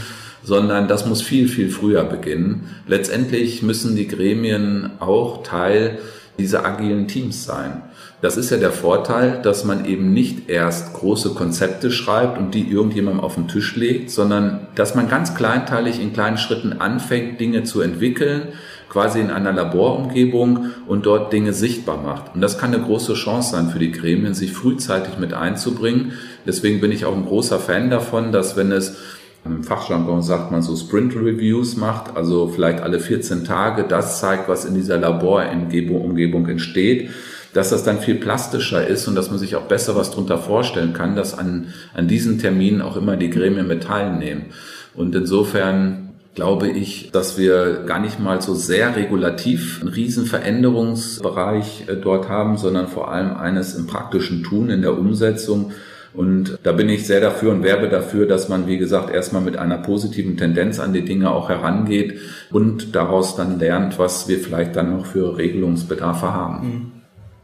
Sondern 0.42 0.88
das 0.88 1.06
muss 1.06 1.22
viel, 1.22 1.48
viel 1.48 1.70
früher 1.70 2.04
beginnen. 2.04 2.68
Letztendlich 2.86 3.62
müssen 3.62 3.96
die 3.96 4.06
Gremien 4.06 4.90
auch 5.00 5.42
Teil 5.42 5.98
dieser 6.36 6.66
agilen 6.66 7.08
Teams 7.08 7.46
sein. 7.46 7.80
Das 8.20 8.36
ist 8.36 8.50
ja 8.50 8.56
der 8.56 8.70
Vorteil, 8.72 9.40
dass 9.42 9.64
man 9.64 9.84
eben 9.84 10.12
nicht 10.12 10.48
erst 10.48 10.94
große 10.94 11.30
Konzepte 11.30 11.90
schreibt 11.90 12.38
und 12.38 12.54
die 12.54 12.70
irgendjemandem 12.70 13.22
auf 13.22 13.34
den 13.34 13.48
Tisch 13.48 13.76
legt, 13.76 14.10
sondern 14.10 14.66
dass 14.74 14.94
man 14.94 15.08
ganz 15.08 15.34
kleinteilig 15.34 16.00
in 16.00 16.12
kleinen 16.12 16.38
Schritten 16.38 16.74
anfängt, 16.74 17.40
Dinge 17.40 17.64
zu 17.64 17.80
entwickeln, 17.80 18.54
quasi 18.94 19.18
in 19.18 19.30
einer 19.30 19.52
Laborumgebung 19.52 20.66
und 20.86 21.04
dort 21.04 21.32
Dinge 21.32 21.52
sichtbar 21.52 22.00
macht. 22.00 22.36
Und 22.36 22.40
das 22.40 22.58
kann 22.58 22.72
eine 22.72 22.84
große 22.84 23.14
Chance 23.14 23.50
sein 23.50 23.68
für 23.70 23.80
die 23.80 23.90
Gremien, 23.90 24.34
sich 24.34 24.52
frühzeitig 24.52 25.18
mit 25.18 25.34
einzubringen. 25.34 26.12
Deswegen 26.46 26.80
bin 26.80 26.92
ich 26.92 27.04
auch 27.04 27.16
ein 27.16 27.26
großer 27.26 27.58
Fan 27.58 27.90
davon, 27.90 28.30
dass 28.30 28.56
wenn 28.56 28.70
es 28.70 28.96
im 29.44 29.64
Fachjargon 29.64 30.22
sagt 30.22 30.52
man 30.52 30.62
so 30.62 30.76
Sprint 30.76 31.16
Reviews 31.16 31.76
macht, 31.76 32.16
also 32.16 32.46
vielleicht 32.46 32.80
alle 32.80 33.00
14 33.00 33.44
Tage 33.44 33.82
das 33.82 34.20
zeigt, 34.20 34.48
was 34.48 34.64
in 34.64 34.74
dieser 34.74 34.96
Laborumgebung 34.96 36.46
entsteht, 36.48 37.10
dass 37.52 37.70
das 37.70 37.82
dann 37.82 37.98
viel 37.98 38.14
plastischer 38.14 38.86
ist 38.86 39.08
und 39.08 39.16
dass 39.16 39.30
man 39.30 39.40
sich 39.40 39.56
auch 39.56 39.66
besser 39.66 39.96
was 39.96 40.10
darunter 40.10 40.38
vorstellen 40.38 40.92
kann, 40.92 41.16
dass 41.16 41.36
an, 41.36 41.74
an 41.94 42.06
diesen 42.06 42.38
Terminen 42.38 42.80
auch 42.80 42.96
immer 42.96 43.16
die 43.16 43.30
Gremien 43.30 43.66
mit 43.66 43.82
teilnehmen. 43.82 44.46
Und 44.94 45.16
insofern 45.16 46.03
glaube 46.34 46.68
ich, 46.68 47.10
dass 47.12 47.38
wir 47.38 47.84
gar 47.86 48.00
nicht 48.00 48.18
mal 48.18 48.42
so 48.42 48.54
sehr 48.54 48.96
regulativ 48.96 49.80
einen 49.80 49.92
riesen 49.92 50.26
Veränderungsbereich 50.26 51.84
äh, 51.88 51.96
dort 51.96 52.28
haben, 52.28 52.56
sondern 52.56 52.88
vor 52.88 53.10
allem 53.10 53.36
eines 53.36 53.74
im 53.74 53.86
praktischen 53.86 54.42
Tun, 54.42 54.70
in 54.70 54.82
der 54.82 54.98
Umsetzung. 54.98 55.72
Und 56.12 56.58
da 56.62 56.72
bin 56.72 56.88
ich 56.88 57.06
sehr 57.06 57.20
dafür 57.20 57.50
und 57.52 57.64
werbe 57.64 57.88
dafür, 57.88 58.26
dass 58.26 58.48
man, 58.48 58.68
wie 58.68 58.78
gesagt, 58.78 59.12
erstmal 59.12 59.42
mit 59.42 59.56
einer 59.56 59.78
positiven 59.78 60.36
Tendenz 60.36 60.78
an 60.78 60.92
die 60.92 61.04
Dinge 61.04 61.30
auch 61.30 61.48
herangeht 61.48 62.20
und 62.52 62.94
daraus 62.94 63.34
dann 63.34 63.58
lernt, 63.58 63.98
was 63.98 64.28
wir 64.28 64.38
vielleicht 64.38 64.76
dann 64.76 64.96
noch 64.96 65.06
für 65.06 65.36
Regelungsbedarfe 65.36 66.32
haben. 66.32 66.92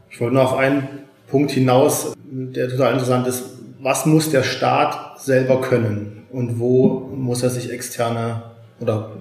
Ich 0.09 0.21
wollte 0.21 0.35
noch 0.35 0.53
auf 0.53 0.57
einen 0.57 0.87
Punkt 1.27 1.51
hinaus, 1.51 2.13
der 2.23 2.69
total 2.69 2.93
interessant 2.93 3.27
ist. 3.27 3.43
Was 3.81 4.05
muss 4.05 4.29
der 4.29 4.43
Staat 4.43 5.19
selber 5.19 5.59
können 5.59 6.23
und 6.31 6.59
wo 6.59 7.09
muss 7.13 7.43
er 7.43 7.49
sich 7.49 7.71
externe 7.71 8.50
oder 8.81 9.11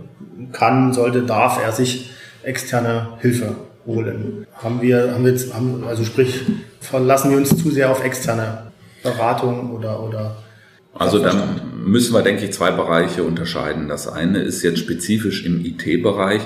kann, 0.52 0.92
sollte, 0.92 1.22
darf 1.22 1.62
er 1.62 1.72
sich 1.72 2.10
externe 2.42 3.10
Hilfe 3.20 3.54
holen? 3.86 4.46
Haben 4.54 4.82
wir, 4.82 5.12
haben 5.14 5.24
wir 5.24 5.32
jetzt, 5.32 5.54
haben, 5.54 5.84
also 5.86 6.04
sprich, 6.04 6.40
verlassen 6.80 7.30
wir 7.30 7.38
uns 7.38 7.56
zu 7.56 7.70
sehr 7.70 7.90
auf 7.90 8.04
externe 8.04 8.70
Beratung 9.02 9.72
oder, 9.72 10.02
oder 10.02 10.36
also 10.92 11.20
dann 11.20 11.60
müssen 11.84 12.14
wir, 12.14 12.22
denke 12.22 12.44
ich, 12.44 12.52
zwei 12.52 12.72
Bereiche 12.72 13.22
unterscheiden. 13.22 13.88
Das 13.88 14.08
eine 14.08 14.42
ist 14.42 14.62
jetzt 14.62 14.80
spezifisch 14.80 15.44
im 15.44 15.64
IT-Bereich. 15.64 16.42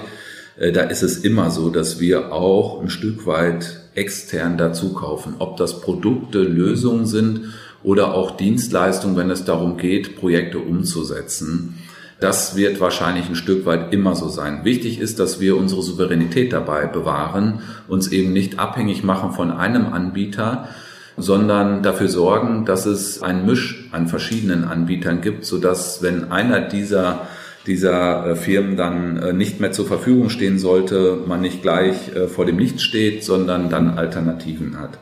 Äh, 0.57 0.72
da 0.72 0.83
ist 0.83 1.03
es 1.03 1.18
immer 1.18 1.50
so, 1.50 1.70
dass 1.70 1.98
wir 1.98 2.33
auch 2.33 2.81
ein 2.81 2.90
Stück 2.90 3.27
weit 3.27 3.81
extern 3.94 4.59
dazu 4.59 4.92
kaufen. 4.92 5.37
Ob 5.38 5.57
das 5.57 5.81
Produkte, 5.81 6.40
Lösungen 6.40 7.07
sind 7.07 7.55
oder 7.83 8.14
auch 8.14 8.37
Dienstleistungen, 8.37 9.16
wenn 9.16 9.31
es 9.31 9.44
darum 9.44 9.77
geht, 9.77 10.16
Projekte 10.16 10.59
umzusetzen. 10.59 11.79
Das 12.20 12.57
wird 12.57 12.81
wahrscheinlich 12.81 13.29
ein 13.29 13.35
Stück 13.35 13.66
weit 13.66 13.92
immer 13.92 14.14
so 14.14 14.29
sein. 14.29 14.64
Wichtig 14.64 15.00
ist, 15.00 15.18
dass 15.18 15.40
wir 15.40 15.57
unsere 15.57 15.83
Souveränität 15.83 16.53
dabei 16.53 16.87
bewahren, 16.87 17.61
uns 17.88 18.09
eben 18.09 18.33
nicht 18.33 18.59
abhängig 18.59 19.03
machen 19.05 19.33
von 19.33 19.50
einem 19.50 19.92
Anbieter, 19.92 20.68
sondern 21.16 21.83
dafür 21.83 22.09
sorgen, 22.09 22.64
dass 22.64 22.87
es 22.87 23.22
ein 23.22 23.46
Misch 23.46 23.88
an 23.92 24.09
verschiedenen 24.09 24.64
Anbietern 24.64 25.20
gibt, 25.20 25.44
sodass 25.44 26.03
wenn 26.03 26.33
einer 26.33 26.61
dieser 26.61 27.27
dieser 27.66 28.27
äh, 28.27 28.37
Firmen 28.37 28.77
dann 28.77 29.16
äh, 29.16 29.33
nicht 29.33 29.61
mehr 29.61 29.72
zur 29.72 29.87
Verfügung 29.87 30.29
stehen 30.29 30.59
sollte, 30.59 31.18
man 31.27 31.40
nicht 31.40 31.62
gleich 31.62 32.14
äh, 32.14 32.29
vor 32.29 32.44
dem 32.44 32.59
Licht 32.59 32.81
steht, 32.81 33.24
sondern 33.24 33.70
dann 33.70 33.96
Alternativen 33.96 34.79
hat. 34.79 34.98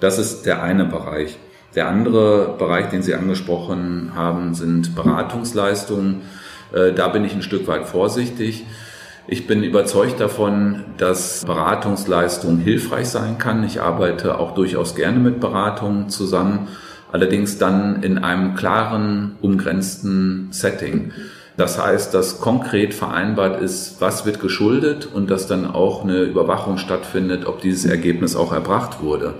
Das 0.00 0.18
ist 0.18 0.46
der 0.46 0.62
eine 0.62 0.84
Bereich. 0.84 1.38
Der 1.74 1.88
andere 1.88 2.54
Bereich, 2.56 2.90
den 2.90 3.02
Sie 3.02 3.14
angesprochen 3.14 4.12
haben, 4.14 4.54
sind 4.54 4.94
Beratungsleistungen. 4.94 6.22
Da 6.96 7.08
bin 7.08 7.24
ich 7.24 7.34
ein 7.34 7.42
Stück 7.42 7.68
weit 7.68 7.86
vorsichtig. 7.86 8.64
Ich 9.26 9.46
bin 9.46 9.62
überzeugt 9.62 10.20
davon, 10.20 10.84
dass 10.98 11.44
Beratungsleistung 11.46 12.58
hilfreich 12.58 13.08
sein 13.08 13.38
kann. 13.38 13.64
Ich 13.64 13.80
arbeite 13.80 14.38
auch 14.38 14.54
durchaus 14.54 14.94
gerne 14.96 15.18
mit 15.18 15.40
Beratungen 15.40 16.10
zusammen, 16.10 16.68
allerdings 17.10 17.56
dann 17.56 18.02
in 18.02 18.18
einem 18.18 18.54
klaren, 18.54 19.36
umgrenzten 19.40 20.48
Setting. 20.50 21.12
Das 21.56 21.80
heißt, 21.80 22.12
dass 22.12 22.40
konkret 22.40 22.92
vereinbart 22.92 23.62
ist, 23.62 24.00
was 24.00 24.26
wird 24.26 24.40
geschuldet 24.40 25.06
und 25.06 25.30
dass 25.30 25.46
dann 25.46 25.70
auch 25.70 26.02
eine 26.02 26.22
Überwachung 26.22 26.78
stattfindet, 26.78 27.46
ob 27.46 27.60
dieses 27.60 27.84
Ergebnis 27.84 28.34
auch 28.34 28.52
erbracht 28.52 29.00
wurde. 29.00 29.34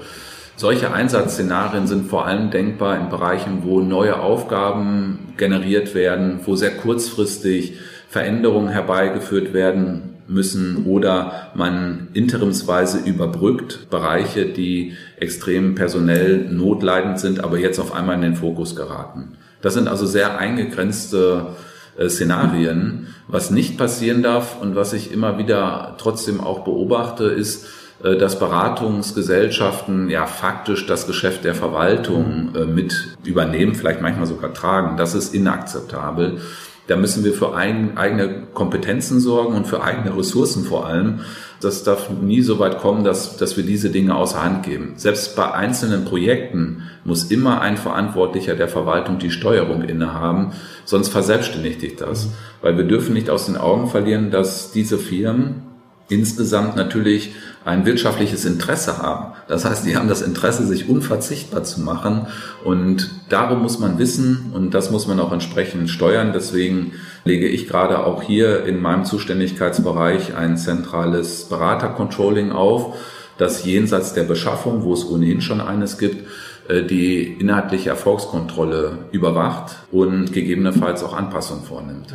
Solche 0.57 0.93
Einsatzszenarien 0.93 1.87
sind 1.87 2.09
vor 2.09 2.27
allem 2.27 2.51
denkbar 2.51 2.99
in 2.99 3.09
Bereichen, 3.09 3.63
wo 3.65 3.81
neue 3.81 4.21
Aufgaben 4.21 5.35
generiert 5.37 5.95
werden, 5.95 6.41
wo 6.45 6.55
sehr 6.55 6.77
kurzfristig 6.77 7.79
Veränderungen 8.09 8.69
herbeigeführt 8.69 9.53
werden 9.53 10.15
müssen 10.29 10.87
oder 10.87 11.51
man 11.55 12.09
interimsweise 12.13 12.99
überbrückt 12.99 13.91
Bereiche, 13.91 14.47
die 14.47 14.95
extrem 15.17 15.75
personell 15.75 16.49
notleidend 16.51 17.19
sind, 17.19 17.43
aber 17.43 17.59
jetzt 17.59 17.81
auf 17.81 17.93
einmal 17.93 18.15
in 18.17 18.23
den 18.23 18.37
Fokus 18.37 18.77
geraten. 18.77 19.33
Das 19.61 19.75
sind 19.75 19.89
also 19.89 20.07
sehr 20.07 20.39
eingegrenzte 20.39 21.49
äh, 21.97 22.09
Szenarien. 22.09 23.09
Was 23.29 23.51
nicht 23.51 23.77
passieren 23.77 24.23
darf 24.23 24.61
und 24.61 24.77
was 24.77 24.93
ich 24.93 25.13
immer 25.13 25.39
wieder 25.39 25.97
trotzdem 25.99 26.41
auch 26.41 26.65
beobachte, 26.65 27.25
ist, 27.25 27.67
dass 28.05 28.39
Beratungsgesellschaften 28.39 30.11
ja 30.11 30.27
faktisch 30.27 30.87
das 30.87 31.07
Geschäft 31.07 31.45
der 31.45 31.55
Verwaltung 31.55 32.55
äh, 32.55 32.67
mit 32.67 33.17
übernehmen, 33.25 33.75
vielleicht 33.75 34.03
manchmal 34.03 34.27
sogar 34.27 34.53
tragen. 34.53 34.97
Das 34.99 35.15
ist 35.15 35.35
inakzeptabel. 35.35 36.39
Da 36.87 36.97
müssen 36.97 37.25
wir 37.25 37.33
für 37.33 37.55
ein, 37.55 37.97
eigene 37.97 38.43
Kompetenzen 38.53 39.19
sorgen 39.19 39.55
und 39.55 39.67
für 39.67 39.83
eigene 39.83 40.15
Ressourcen 40.15 40.65
vor 40.65 40.87
allem. 40.87 41.21
Das 41.63 41.83
darf 41.83 42.11
nie 42.11 42.43
so 42.43 42.59
weit 42.59 42.79
kommen, 42.79 43.05
dass, 43.05 43.39
dass 43.39 43.57
wir 43.57 43.65
diese 43.65 43.89
Dinge 43.89 44.15
außer 44.15 44.45
Hand 44.45 44.65
geben. 44.65 44.93
Selbst 44.97 45.35
bei 45.35 45.51
einzelnen 45.51 46.05
Projekten 46.05 46.83
muss 47.05 47.31
immer 47.31 47.63
ein 47.63 47.79
Verantwortlicher 47.79 48.55
der 48.55 48.69
Verwaltung 48.69 49.19
die 49.19 49.31
Steuerung 49.31 49.81
innehaben, 49.81 50.53
sonst 50.85 51.09
verselbstständigt 51.09 51.81
sich 51.81 51.97
das. 51.97 52.29
Weil 52.61 52.77
wir 52.77 52.85
dürfen 52.85 53.15
nicht 53.15 53.31
aus 53.31 53.47
den 53.47 53.57
Augen 53.57 53.87
verlieren, 53.87 54.31
dass 54.31 54.73
diese 54.73 54.99
Firmen 54.99 55.63
insgesamt 56.09 56.77
natürlich 56.77 57.35
ein 57.65 57.87
wirtschaftliches 57.87 58.45
Interesse 58.45 58.99
haben. 58.99 59.33
Das 59.49 59.65
heißt, 59.65 59.87
die 59.87 59.97
haben 59.97 60.09
das 60.09 60.21
Interesse, 60.21 60.67
sich 60.67 60.89
unverzichtbar 60.89 61.65
zu 61.65 61.81
machen. 61.81 62.27
Und 62.63 63.11
darum 63.31 63.63
muss 63.63 63.79
man 63.79 63.99
wissen 63.99 64.53
und 64.53 64.75
das 64.75 64.91
muss 64.91 65.07
man 65.07 65.19
auch 65.19 65.33
entsprechend 65.33 65.89
steuern. 65.89 66.33
Deswegen 66.35 66.93
lege 67.25 67.49
ich 67.49 67.67
gerade 67.67 68.05
auch 68.05 68.23
hier 68.23 68.65
in 68.67 68.81
meinem 68.81 69.05
Zuständigkeitsbereich 69.05 70.37
ein 70.37 70.59
zentrales 70.59 71.45
Beratercontrolling 71.45 72.53
auf, 72.53 72.97
das 73.39 73.65
jenseits 73.65 74.13
der 74.13 74.25
Beschaffung, 74.25 74.83
wo 74.83 74.93
es 74.93 75.09
ohnehin 75.09 75.41
schon 75.41 75.61
eines 75.61 75.99
gibt, 75.99 76.29
äh, 76.69 76.83
die 76.83 77.25
inhaltliche 77.25 77.91
Erfolgskontrolle 77.91 78.99
überwacht 79.11 79.77
und 79.91 80.33
gegebenenfalls 80.33 81.03
auch 81.03 81.15
Anpassungen 81.15 81.65
vornimmt. 81.65 82.15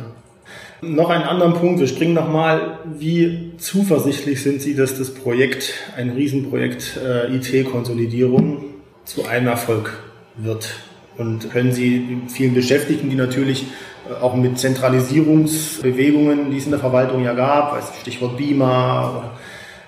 Noch 0.82 1.10
einen 1.10 1.24
anderen 1.24 1.52
Punkt, 1.52 1.78
wir 1.78 1.86
springen 1.86 2.14
nochmal. 2.14 2.78
Wie 2.98 3.52
zuversichtlich 3.58 4.42
sind 4.42 4.62
Sie, 4.62 4.74
dass 4.74 4.96
das 4.96 5.12
Projekt, 5.12 5.74
ein 5.94 6.08
Riesenprojekt 6.10 6.98
äh, 7.04 7.36
IT-Konsolidierung, 7.36 8.64
zu 9.04 9.26
einem 9.26 9.48
Erfolg 9.48 9.92
wird? 10.36 10.70
Und 11.18 11.50
können 11.50 11.72
Sie 11.72 12.22
vielen 12.28 12.54
Beschäftigten, 12.54 13.10
die 13.10 13.16
natürlich 13.16 13.66
äh, 14.08 14.22
auch 14.22 14.34
mit 14.34 14.58
Zentralisierungsbewegungen, 14.58 16.50
die 16.50 16.56
es 16.56 16.64
in 16.64 16.70
der 16.70 16.80
Verwaltung 16.80 17.24
ja 17.24 17.34
gab, 17.34 17.82
Stichwort 18.00 18.38
Beamer, 18.38 19.32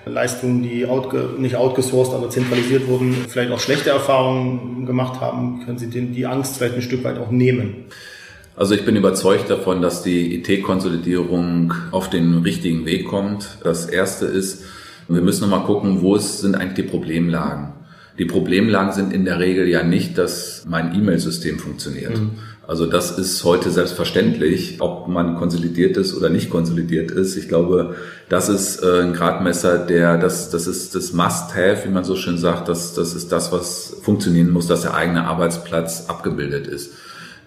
Leistungen, 0.05 0.61
die 0.61 0.85
outge 0.85 1.31
nicht 1.39 1.55
outgesourced, 1.55 2.13
aber 2.13 2.29
zentralisiert 2.29 2.87
wurden, 2.87 3.15
vielleicht 3.27 3.51
auch 3.51 3.59
schlechte 3.59 3.89
Erfahrungen 3.89 4.85
gemacht 4.85 5.21
haben, 5.21 5.63
können 5.65 5.79
Sie 5.79 5.89
den, 5.89 6.13
die 6.13 6.27
Angst 6.27 6.57
vielleicht 6.57 6.75
ein 6.75 6.81
Stück 6.83 7.03
weit 7.03 7.17
auch 7.17 7.31
nehmen? 7.31 7.85
Also 8.55 8.75
ich 8.75 8.85
bin 8.85 8.95
überzeugt 8.95 9.49
davon, 9.49 9.81
dass 9.81 10.03
die 10.03 10.35
IT-Konsolidierung 10.35 11.73
auf 11.91 12.09
den 12.09 12.39
richtigen 12.39 12.85
Weg 12.85 13.07
kommt. 13.07 13.57
Das 13.63 13.87
erste 13.87 14.25
ist, 14.25 14.63
wir 15.07 15.21
müssen 15.21 15.49
nochmal 15.49 15.65
gucken, 15.65 16.01
wo 16.01 16.15
es 16.15 16.41
sind 16.41 16.55
eigentlich 16.55 16.85
die 16.85 16.91
Problemlagen. 16.91 17.73
Die 18.19 18.25
Problemlagen 18.25 18.93
sind 18.93 19.11
in 19.11 19.25
der 19.25 19.39
Regel 19.39 19.67
ja 19.67 19.83
nicht, 19.83 20.19
dass 20.19 20.65
mein 20.67 20.93
E-Mail-System 20.93 21.57
funktioniert. 21.57 22.15
Mhm. 22.15 22.31
Also 22.65 22.85
das 22.85 23.17
ist 23.17 23.43
heute 23.43 23.71
selbstverständlich, 23.71 24.77
ob 24.79 25.07
man 25.09 25.35
konsolidiert 25.35 25.97
ist 25.97 26.15
oder 26.15 26.29
nicht 26.29 26.49
konsolidiert 26.49 27.11
ist. 27.11 27.35
Ich 27.35 27.49
glaube, 27.49 27.95
das 28.29 28.47
ist 28.49 28.81
äh, 28.81 29.01
ein 29.01 29.13
Gradmesser, 29.13 29.79
der, 29.79 30.17
das, 30.17 30.49
das 30.51 30.67
ist 30.67 30.95
das 30.95 31.11
Must-Have, 31.11 31.85
wie 31.85 31.91
man 31.91 32.05
so 32.05 32.15
schön 32.15 32.37
sagt. 32.37 32.69
Das, 32.69 32.93
das 32.93 33.15
ist 33.15 33.31
das, 33.31 33.51
was 33.51 33.97
funktionieren 34.01 34.51
muss, 34.51 34.67
dass 34.67 34.83
der 34.83 34.93
eigene 34.93 35.25
Arbeitsplatz 35.25 36.05
abgebildet 36.07 36.67
ist. 36.67 36.91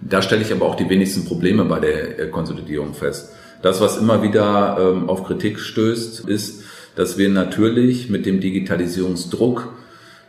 Da 0.00 0.22
stelle 0.22 0.42
ich 0.42 0.52
aber 0.52 0.66
auch 0.66 0.74
die 0.76 0.88
wenigsten 0.88 1.24
Probleme 1.24 1.64
bei 1.64 1.80
der 1.80 2.18
äh, 2.18 2.28
Konsolidierung 2.28 2.94
fest. 2.94 3.32
Das, 3.62 3.80
was 3.80 3.96
immer 3.96 4.22
wieder 4.22 4.76
ähm, 4.78 5.08
auf 5.08 5.24
Kritik 5.24 5.58
stößt, 5.58 6.28
ist, 6.28 6.64
dass 6.94 7.18
wir 7.18 7.28
natürlich 7.28 8.10
mit 8.10 8.26
dem 8.26 8.40
Digitalisierungsdruck, 8.40 9.72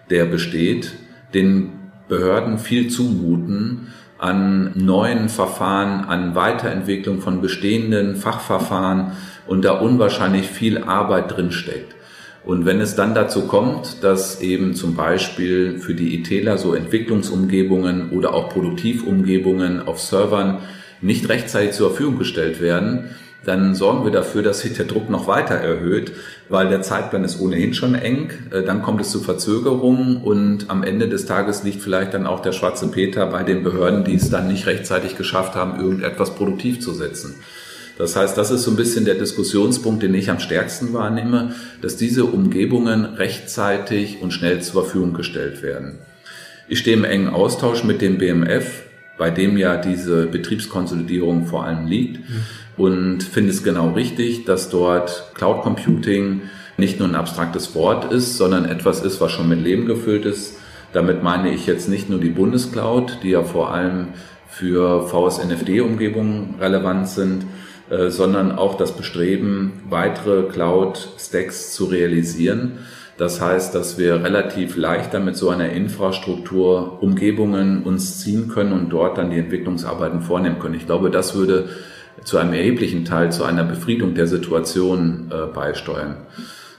der 0.09 0.25
besteht, 0.25 0.93
den 1.33 1.71
Behörden 2.07 2.57
viel 2.57 2.89
zumuten 2.89 3.87
an 4.17 4.71
neuen 4.75 5.29
Verfahren, 5.29 6.05
an 6.05 6.35
Weiterentwicklung 6.35 7.19
von 7.21 7.41
bestehenden 7.41 8.15
Fachverfahren 8.15 9.11
und 9.45 9.63
da 9.63 9.73
unwahrscheinlich 9.79 10.47
viel 10.47 10.79
Arbeit 10.79 11.35
drinsteckt. 11.35 11.96
Und 12.47 12.65
wenn 12.65 12.79
es 12.79 12.95
dann 12.95 13.13
dazu 13.13 13.41
kommt, 13.41 14.05
dass 14.05 14.39
eben 14.39 14.73
zum 14.73 14.95
Beispiel 14.95 15.79
für 15.79 15.93
die 15.93 16.15
ITler 16.15 16.57
so 16.57 16.73
Entwicklungsumgebungen 16.73 18.11
oder 18.11 18.33
auch 18.33 18.47
Produktivumgebungen 18.47 19.85
auf 19.85 19.99
Servern 19.99 20.59
nicht 21.01 21.27
rechtzeitig 21.27 21.73
zur 21.73 21.89
Verfügung 21.89 22.17
gestellt 22.17 22.61
werden, 22.61 23.09
dann 23.43 23.75
sorgen 23.75 24.05
wir 24.05 24.13
dafür, 24.13 24.43
dass 24.43 24.61
sich 24.61 24.73
der 24.73 24.85
Druck 24.85 25.09
noch 25.09 25.27
weiter 25.27 25.55
erhöht, 25.55 26.13
weil 26.47 26.69
der 26.69 26.81
Zeitplan 26.81 27.25
ist 27.25 27.41
ohnehin 27.41 27.73
schon 27.73 27.95
eng. 27.95 28.31
Äh, 28.51 28.63
dann 28.63 28.81
kommt 28.81 29.01
es 29.01 29.11
zu 29.11 29.19
Verzögerungen 29.19 30.15
und 30.15 30.69
am 30.69 30.83
Ende 30.83 31.09
des 31.09 31.25
Tages 31.25 31.63
liegt 31.63 31.81
vielleicht 31.81 32.13
dann 32.13 32.25
auch 32.25 32.39
der 32.39 32.53
schwarze 32.53 32.87
Peter 32.87 33.25
bei 33.27 33.43
den 33.43 33.61
Behörden, 33.61 34.05
die 34.05 34.15
es 34.15 34.29
dann 34.29 34.47
nicht 34.47 34.67
rechtzeitig 34.67 35.17
geschafft 35.17 35.55
haben, 35.55 35.81
irgendetwas 35.81 36.33
produktiv 36.35 36.79
zu 36.79 36.93
setzen. 36.93 37.35
Das 37.97 38.15
heißt, 38.15 38.37
das 38.37 38.51
ist 38.51 38.63
so 38.63 38.71
ein 38.71 38.77
bisschen 38.77 39.05
der 39.05 39.15
Diskussionspunkt, 39.15 40.03
den 40.03 40.13
ich 40.13 40.29
am 40.29 40.39
stärksten 40.39 40.93
wahrnehme, 40.93 41.55
dass 41.81 41.97
diese 41.97 42.25
Umgebungen 42.25 43.05
rechtzeitig 43.05 44.21
und 44.21 44.31
schnell 44.31 44.61
zur 44.61 44.83
Verfügung 44.83 45.13
gestellt 45.13 45.63
werden. 45.63 45.97
Ich 46.67 46.79
stehe 46.79 46.95
im 46.95 47.05
engen 47.05 47.29
Austausch 47.29 47.83
mit 47.83 48.01
dem 48.01 48.17
BMF, 48.17 48.83
bei 49.17 49.31
dem 49.31 49.57
ja 49.57 49.77
diese 49.77 50.27
Betriebskonsolidierung 50.27 51.47
vor 51.47 51.65
allem 51.65 51.87
liegt 51.87 52.17
mhm. 52.29 52.43
und 52.77 53.23
finde 53.23 53.49
es 53.49 53.63
genau 53.63 53.91
richtig, 53.91 54.45
dass 54.45 54.69
dort 54.69 55.31
Cloud 55.33 55.63
Computing 55.63 56.41
nicht 56.77 56.99
nur 56.99 57.07
ein 57.07 57.15
abstraktes 57.15 57.73
Wort 57.73 58.11
ist, 58.11 58.37
sondern 58.37 58.65
etwas 58.65 59.01
ist, 59.01 59.19
was 59.19 59.31
schon 59.31 59.49
mit 59.49 59.63
Leben 59.63 59.87
gefüllt 59.87 60.25
ist. 60.25 60.57
Damit 60.93 61.23
meine 61.23 61.51
ich 61.51 61.65
jetzt 61.65 61.89
nicht 61.89 62.09
nur 62.09 62.19
die 62.19 62.29
Bundescloud, 62.29 63.19
die 63.23 63.31
ja 63.31 63.43
vor 63.43 63.73
allem 63.73 64.09
für 64.47 65.07
VSNFD-Umgebungen 65.07 66.55
relevant 66.59 67.07
sind, 67.09 67.45
äh, 67.89 68.09
sondern 68.09 68.51
auch 68.51 68.75
das 68.75 68.95
Bestreben, 68.97 69.81
weitere 69.89 70.43
Cloud-Stacks 70.43 71.73
zu 71.73 71.85
realisieren. 71.85 72.79
Das 73.17 73.41
heißt, 73.41 73.73
dass 73.73 73.97
wir 73.97 74.23
relativ 74.23 74.75
leicht 74.77 75.13
damit 75.13 75.37
so 75.37 75.49
einer 75.49 75.69
Infrastruktur 75.69 77.01
Umgebungen 77.01 77.83
uns 77.83 78.19
ziehen 78.19 78.47
können 78.47 78.73
und 78.73 78.89
dort 78.89 79.17
dann 79.17 79.31
die 79.31 79.39
Entwicklungsarbeiten 79.39 80.21
vornehmen 80.21 80.59
können. 80.59 80.75
Ich 80.75 80.85
glaube, 80.85 81.09
das 81.09 81.33
würde 81.33 81.69
zu 82.23 82.37
einem 82.37 82.53
erheblichen 82.53 83.05
Teil 83.05 83.31
zu 83.31 83.43
einer 83.43 83.63
Befriedung 83.63 84.13
der 84.13 84.27
Situation 84.27 85.31
äh, 85.31 85.51
beisteuern. 85.51 86.17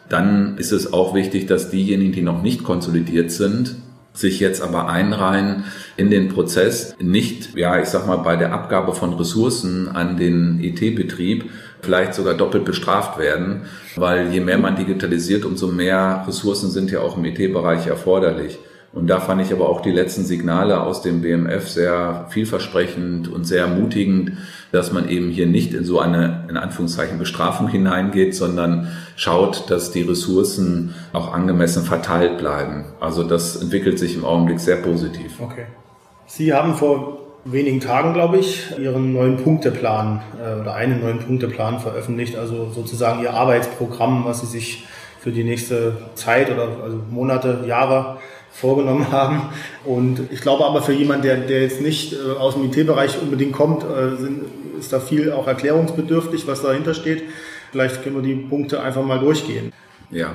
Dann 0.09 0.59
ist 0.59 0.73
es 0.73 0.93
auch 0.93 1.15
wichtig, 1.15 1.47
dass 1.47 1.71
diejenigen, 1.71 2.13
die 2.13 2.23
noch 2.23 2.43
nicht 2.43 2.65
konsolidiert 2.65 3.31
sind, 3.31 3.77
sich 4.13 4.41
jetzt 4.41 4.63
aber 4.63 4.89
einreihen 4.89 5.65
in 5.99 6.11
den 6.11 6.29
Prozess, 6.29 6.95
nicht, 7.01 7.57
ja, 7.57 7.81
ich 7.81 7.89
sag 7.89 8.07
mal, 8.07 8.19
bei 8.19 8.37
der 8.37 8.53
Abgabe 8.53 8.95
von 8.95 9.15
Ressourcen 9.15 9.89
an 9.89 10.17
den 10.17 10.61
IT-Betrieb 10.61 11.51
vielleicht 11.83 12.15
sogar 12.15 12.35
doppelt 12.35 12.65
bestraft 12.65 13.19
werden, 13.19 13.63
weil 13.97 14.33
je 14.33 14.41
mehr 14.41 14.59
man 14.59 14.77
digitalisiert, 14.77 15.45
umso 15.45 15.67
mehr 15.67 16.25
Ressourcen 16.27 16.71
sind 16.71 16.93
ja 16.93 17.01
auch 17.01 17.17
im 17.17 17.25
IT-Bereich 17.25 17.89
erforderlich. 17.89 18.59
Und 18.93 19.09
da 19.09 19.19
fand 19.19 19.43
ich 19.43 19.53
aber 19.53 19.69
auch 19.69 19.83
die 19.83 19.91
letzten 19.91 20.25
Signale 20.25 20.81
aus 20.81 21.03
dem 21.03 21.21
BMF 21.21 21.69
sehr 21.69 22.27
vielversprechend 22.31 23.29
und 23.29 23.45
sehr 23.45 23.63
ermutigend, 23.63 24.33
dass 24.71 24.93
man 24.93 25.09
eben 25.09 25.31
hier 25.31 25.47
nicht 25.47 25.75
in 25.75 25.85
so 25.85 25.99
eine, 25.99 26.47
in 26.49 26.57
Anführungszeichen, 26.57 27.19
Bestrafung 27.19 27.69
hineingeht, 27.69 28.37
sondern 28.37 28.89
schaut, 29.17 29.69
dass 29.69 29.91
die 29.91 30.03
Ressourcen 30.03 30.95
auch 31.13 31.35
angemessen 31.35 31.83
verteilt 31.83 32.39
bleiben. 32.39 32.85
Also 33.01 33.25
das 33.25 33.57
entwickelt 33.57 33.99
sich 33.99 34.15
im 34.15 34.25
Augenblick 34.25 34.61
sehr 34.61 34.77
positiv. 34.77 35.41
Okay. 35.41 35.67
Sie 36.29 36.53
haben 36.53 36.75
vor 36.75 37.21
wenigen 37.47 37.81
Tagen, 37.81 38.13
glaube 38.13 38.37
ich, 38.37 38.79
Ihren 38.79 39.15
neuen 39.15 39.39
Punkteplan 39.39 40.21
äh, 40.39 40.61
oder 40.61 40.75
einen 40.75 41.01
neuen 41.01 41.21
Punkteplan 41.21 41.81
veröffentlicht, 41.81 42.37
also 42.37 42.71
sozusagen 42.71 43.23
Ihr 43.23 43.33
Arbeitsprogramm, 43.33 44.27
was 44.27 44.43
Sie 44.43 44.47
sich 44.47 44.87
für 45.19 45.33
die 45.33 45.43
nächste 45.43 45.97
Zeit 46.15 46.51
oder 46.51 46.69
also 46.85 47.01
Monate, 47.11 47.65
Jahre 47.67 48.19
vorgenommen 48.53 49.07
haben. 49.13 49.49
Und 49.87 50.31
ich 50.31 50.43
glaube 50.43 50.67
aber 50.67 50.83
für 50.83 50.93
jemanden, 50.93 51.23
der, 51.23 51.37
der 51.39 51.63
jetzt 51.63 51.81
nicht 51.81 52.13
äh, 52.13 52.39
aus 52.39 52.55
dem 52.55 52.65
IT-Bereich 52.65 53.21
unbedingt 53.23 53.55
kommt, 53.55 53.85
äh, 53.85 54.17
sind, 54.17 54.43
ist 54.79 54.93
da 54.93 55.01
viel 55.01 55.33
auch 55.33 55.47
erklärungsbedürftig, 55.47 56.47
was 56.47 56.61
dahinter 56.61 56.93
steht. 56.93 57.23
Vielleicht 57.73 58.03
können 58.03 58.17
wir 58.17 58.23
die 58.23 58.35
Punkte 58.35 58.83
einfach 58.83 59.03
mal 59.03 59.19
durchgehen. 59.19 59.73
Ja. 60.11 60.35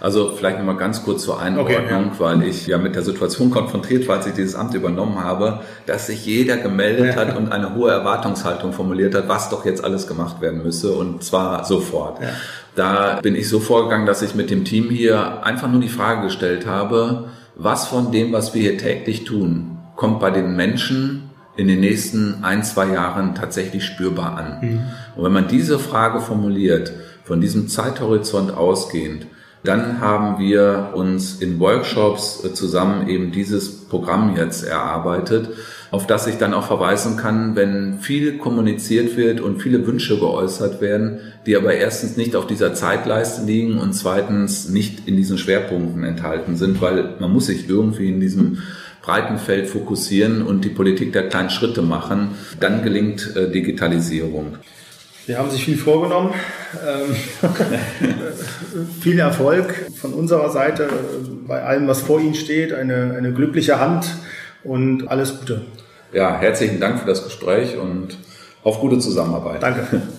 Also 0.00 0.32
vielleicht 0.36 0.58
nochmal 0.58 0.76
ganz 0.76 1.02
kurz 1.02 1.24
zur 1.24 1.40
Einordnung, 1.40 1.76
okay, 1.76 1.90
ja. 1.90 2.20
weil 2.20 2.44
ich 2.44 2.68
ja 2.68 2.78
mit 2.78 2.94
der 2.94 3.02
Situation 3.02 3.50
konfrontiert 3.50 4.06
war, 4.06 4.18
als 4.18 4.26
ich 4.26 4.34
dieses 4.34 4.54
Amt 4.54 4.74
übernommen 4.74 5.22
habe, 5.22 5.60
dass 5.86 6.06
sich 6.06 6.24
jeder 6.24 6.56
gemeldet 6.56 7.14
ja. 7.14 7.16
hat 7.16 7.36
und 7.36 7.50
eine 7.50 7.74
hohe 7.74 7.90
Erwartungshaltung 7.90 8.72
formuliert 8.72 9.14
hat, 9.16 9.28
was 9.28 9.50
doch 9.50 9.64
jetzt 9.64 9.82
alles 9.82 10.06
gemacht 10.06 10.40
werden 10.40 10.62
müsse 10.62 10.92
und 10.92 11.24
zwar 11.24 11.64
sofort. 11.64 12.22
Ja. 12.22 12.28
Da 12.76 13.18
bin 13.20 13.34
ich 13.34 13.48
so 13.48 13.58
vorgegangen, 13.58 14.06
dass 14.06 14.22
ich 14.22 14.36
mit 14.36 14.50
dem 14.50 14.64
Team 14.64 14.88
hier 14.88 15.44
einfach 15.44 15.68
nur 15.68 15.80
die 15.80 15.88
Frage 15.88 16.22
gestellt 16.22 16.64
habe, 16.66 17.30
was 17.56 17.88
von 17.88 18.12
dem, 18.12 18.32
was 18.32 18.54
wir 18.54 18.62
hier 18.62 18.78
täglich 18.78 19.24
tun, 19.24 19.78
kommt 19.96 20.20
bei 20.20 20.30
den 20.30 20.54
Menschen 20.54 21.30
in 21.56 21.66
den 21.66 21.80
nächsten 21.80 22.44
ein, 22.44 22.62
zwei 22.62 22.86
Jahren 22.86 23.34
tatsächlich 23.34 23.84
spürbar 23.84 24.36
an. 24.36 24.58
Mhm. 24.60 24.80
Und 25.16 25.24
wenn 25.24 25.32
man 25.32 25.48
diese 25.48 25.80
Frage 25.80 26.20
formuliert, 26.20 26.92
von 27.24 27.40
diesem 27.40 27.66
Zeithorizont 27.66 28.56
ausgehend, 28.56 29.26
dann 29.68 30.00
haben 30.00 30.38
wir 30.38 30.92
uns 30.94 31.42
in 31.42 31.60
Workshops 31.60 32.42
äh, 32.42 32.54
zusammen 32.54 33.06
eben 33.06 33.32
dieses 33.32 33.84
Programm 33.86 34.34
jetzt 34.34 34.64
erarbeitet, 34.64 35.50
auf 35.90 36.06
das 36.06 36.26
ich 36.26 36.36
dann 36.36 36.54
auch 36.54 36.66
verweisen 36.66 37.18
kann, 37.18 37.54
wenn 37.54 37.98
viel 38.00 38.38
kommuniziert 38.38 39.18
wird 39.18 39.42
und 39.42 39.60
viele 39.60 39.86
Wünsche 39.86 40.18
geäußert 40.18 40.80
werden, 40.80 41.18
die 41.44 41.54
aber 41.54 41.74
erstens 41.74 42.16
nicht 42.16 42.34
auf 42.34 42.46
dieser 42.46 42.72
Zeitleiste 42.72 43.44
liegen 43.44 43.78
und 43.78 43.92
zweitens 43.92 44.70
nicht 44.70 45.06
in 45.06 45.16
diesen 45.16 45.36
Schwerpunkten 45.36 46.02
enthalten 46.02 46.56
sind, 46.56 46.80
weil 46.80 47.16
man 47.20 47.30
muss 47.30 47.46
sich 47.46 47.68
irgendwie 47.68 48.08
in 48.08 48.20
diesem 48.20 48.62
breiten 49.02 49.36
Feld 49.36 49.68
fokussieren 49.68 50.42
und 50.42 50.64
die 50.64 50.70
Politik 50.70 51.12
der 51.12 51.28
kleinen 51.28 51.50
Schritte 51.50 51.82
machen. 51.82 52.30
Dann 52.58 52.82
gelingt 52.82 53.36
äh, 53.36 53.50
Digitalisierung. 53.50 54.56
Sie 55.28 55.36
haben 55.36 55.50
sich 55.50 55.62
viel 55.62 55.76
vorgenommen. 55.76 56.32
Ähm, 56.88 57.14
viel 59.02 59.18
Erfolg 59.18 59.92
von 59.94 60.14
unserer 60.14 60.48
Seite 60.48 60.88
bei 61.46 61.62
allem, 61.62 61.86
was 61.86 62.00
vor 62.00 62.18
Ihnen 62.18 62.34
steht. 62.34 62.72
Eine, 62.72 63.14
eine 63.14 63.34
glückliche 63.34 63.78
Hand 63.78 64.06
und 64.64 65.06
alles 65.08 65.38
Gute. 65.38 65.66
Ja, 66.14 66.40
herzlichen 66.40 66.80
Dank 66.80 67.00
für 67.00 67.06
das 67.06 67.24
Gespräch 67.24 67.76
und 67.76 68.16
auf 68.64 68.80
gute 68.80 69.00
Zusammenarbeit. 69.00 69.62
Danke. 69.62 70.00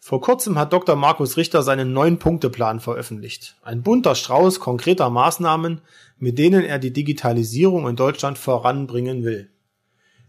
Vor 0.00 0.20
kurzem 0.20 0.58
hat 0.58 0.72
Dr. 0.72 0.96
Markus 0.96 1.36
Richter 1.36 1.62
seinen 1.62 1.92
neuen 1.92 2.18
Punkteplan 2.18 2.80
veröffentlicht. 2.80 3.54
Ein 3.62 3.82
bunter 3.82 4.16
Strauß 4.16 4.58
konkreter 4.58 5.08
Maßnahmen, 5.08 5.82
mit 6.18 6.36
denen 6.38 6.64
er 6.64 6.80
die 6.80 6.92
Digitalisierung 6.92 7.86
in 7.86 7.94
Deutschland 7.94 8.38
voranbringen 8.38 9.22
will. 9.22 9.50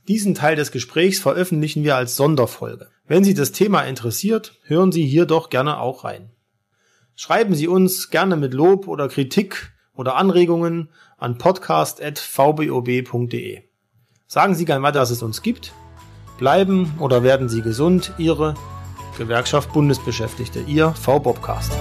Diesen 0.07 0.35
Teil 0.35 0.55
des 0.55 0.71
Gesprächs 0.71 1.19
veröffentlichen 1.19 1.83
wir 1.83 1.95
als 1.95 2.15
Sonderfolge. 2.15 2.88
Wenn 3.07 3.23
Sie 3.23 3.33
das 3.33 3.51
Thema 3.51 3.81
interessiert, 3.81 4.59
hören 4.63 4.91
Sie 4.91 5.05
hier 5.05 5.25
doch 5.25 5.49
gerne 5.49 5.79
auch 5.79 6.03
rein. 6.03 6.29
Schreiben 7.15 7.55
Sie 7.55 7.67
uns 7.67 8.09
gerne 8.09 8.38
mit 8.38 8.53
Lob 8.53 8.88
oder 8.88 9.09
Kritik 9.09 9.73
oder 9.93 10.15
Anregungen 10.15 10.89
an 11.17 11.38
podcast.vbob.de. 11.38 13.63
Sagen 14.27 14.55
Sie 14.55 14.65
gern 14.65 14.83
weiter, 14.83 14.99
dass 14.99 15.09
es 15.09 15.21
uns 15.21 15.41
gibt. 15.41 15.73
Bleiben 16.38 16.93
oder 16.99 17.23
werden 17.23 17.49
Sie 17.49 17.62
gesund, 17.62 18.13
Ihre 18.17 18.53
Gewerkschaft 19.17 19.73
Bundesbeschäftigte, 19.73 20.62
Ihr 20.62 20.91
VBobcast. 20.91 21.73